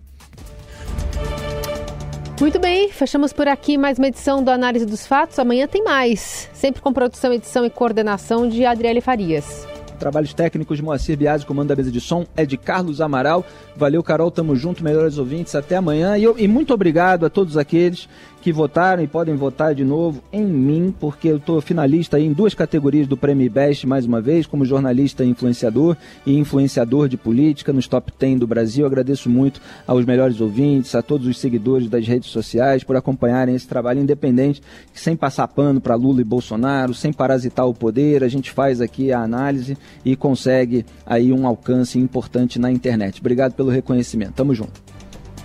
Muito 2.39 2.59
bem, 2.59 2.89
fechamos 2.89 3.31
por 3.31 3.47
aqui 3.47 3.77
mais 3.77 3.97
uma 3.97 4.07
edição 4.07 4.43
do 4.43 4.49
Análise 4.49 4.85
dos 4.85 5.05
Fatos. 5.05 5.37
Amanhã 5.39 5.67
tem 5.67 5.83
mais, 5.83 6.49
sempre 6.53 6.81
com 6.81 6.91
produção, 6.91 7.31
edição 7.31 7.65
e 7.65 7.69
coordenação 7.69 8.47
de 8.47 8.65
Adriele 8.65 9.01
Farias. 9.01 9.72
Trabalhos 10.03 10.33
técnicos 10.33 10.75
de 10.75 10.83
Moacir 10.83 11.17
Biasi, 11.17 11.45
comando 11.45 11.69
da 11.69 11.77
mesa 11.77 11.89
de 11.89 12.01
som 12.01 12.25
é 12.35 12.45
de 12.45 12.57
Carlos 12.57 12.99
Amaral. 12.99 13.45
Valeu, 13.73 14.03
Carol, 14.03 14.29
tamo 14.29 14.53
junto, 14.53 14.83
melhores 14.83 15.17
ouvintes, 15.17 15.55
até 15.55 15.77
amanhã. 15.77 16.17
E, 16.17 16.25
eu, 16.25 16.35
e 16.37 16.45
muito 16.45 16.73
obrigado 16.73 17.25
a 17.25 17.29
todos 17.29 17.55
aqueles 17.55 18.09
que 18.43 18.51
votaram 18.51 19.01
e 19.01 19.07
podem 19.07 19.33
votar 19.35 19.73
de 19.73 19.85
novo 19.85 20.21
em 20.33 20.43
mim, 20.43 20.93
porque 20.99 21.29
eu 21.29 21.37
estou 21.37 21.61
finalista 21.61 22.19
em 22.19 22.33
duas 22.33 22.53
categorias 22.53 23.07
do 23.07 23.15
Prêmio 23.15 23.49
Best 23.49 23.87
mais 23.87 24.05
uma 24.05 24.19
vez, 24.19 24.45
como 24.45 24.65
jornalista 24.65 25.23
influenciador 25.23 25.95
e 26.25 26.37
influenciador 26.37 27.07
de 27.07 27.15
política 27.15 27.71
nos 27.71 27.87
top 27.87 28.11
10 28.19 28.39
do 28.39 28.45
Brasil. 28.45 28.85
agradeço 28.85 29.29
muito 29.29 29.61
aos 29.87 30.03
melhores 30.03 30.41
ouvintes, 30.41 30.93
a 30.93 31.01
todos 31.01 31.25
os 31.25 31.39
seguidores 31.39 31.87
das 31.87 32.05
redes 32.05 32.31
sociais 32.31 32.83
por 32.83 32.97
acompanharem 32.97 33.55
esse 33.55 33.65
trabalho 33.65 34.01
independente, 34.01 34.61
sem 34.93 35.15
passar 35.15 35.47
pano 35.47 35.79
para 35.79 35.95
Lula 35.95 36.19
e 36.19 36.25
Bolsonaro, 36.25 36.93
sem 36.93 37.13
parasitar 37.13 37.65
o 37.65 37.73
poder. 37.73 38.25
A 38.25 38.27
gente 38.27 38.51
faz 38.51 38.81
aqui 38.81 39.13
a 39.13 39.21
análise 39.21 39.77
e 40.03 40.15
consegue 40.15 40.85
aí 41.05 41.31
um 41.31 41.47
alcance 41.47 41.99
importante 41.99 42.59
na 42.59 42.71
internet. 42.71 43.19
Obrigado 43.19 43.53
pelo 43.53 43.69
reconhecimento. 43.69 44.33
Tamo 44.33 44.53
junto. 44.53 44.81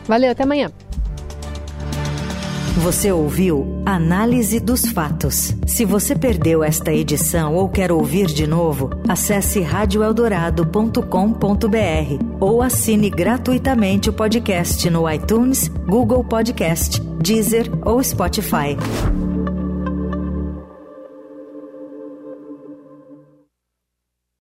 Valeu, 0.07 0.31
até 0.31 0.43
amanhã. 0.43 0.71
Você 2.79 3.11
ouviu 3.11 3.83
Análise 3.85 4.61
dos 4.61 4.87
Fatos. 4.87 5.53
Se 5.67 5.85
você 5.85 6.15
perdeu 6.15 6.63
esta 6.63 6.93
edição 6.93 7.57
ou 7.57 7.69
quer 7.69 7.91
ouvir 7.91 8.27
de 8.27 8.47
novo, 8.47 8.91
acesse 9.09 9.61
radioeldorado.com.br 9.61 12.25
ou 12.41 12.63
assine 12.63 13.11
gratuitamente 13.11 14.09
o 14.09 14.13
podcast 14.13 14.89
no 14.91 15.11
iTunes, 15.11 15.67
Google 15.69 16.23
Podcast, 16.23 17.01
Deezer 17.21 17.69
ou 17.85 18.03
Spotify. 18.03 18.77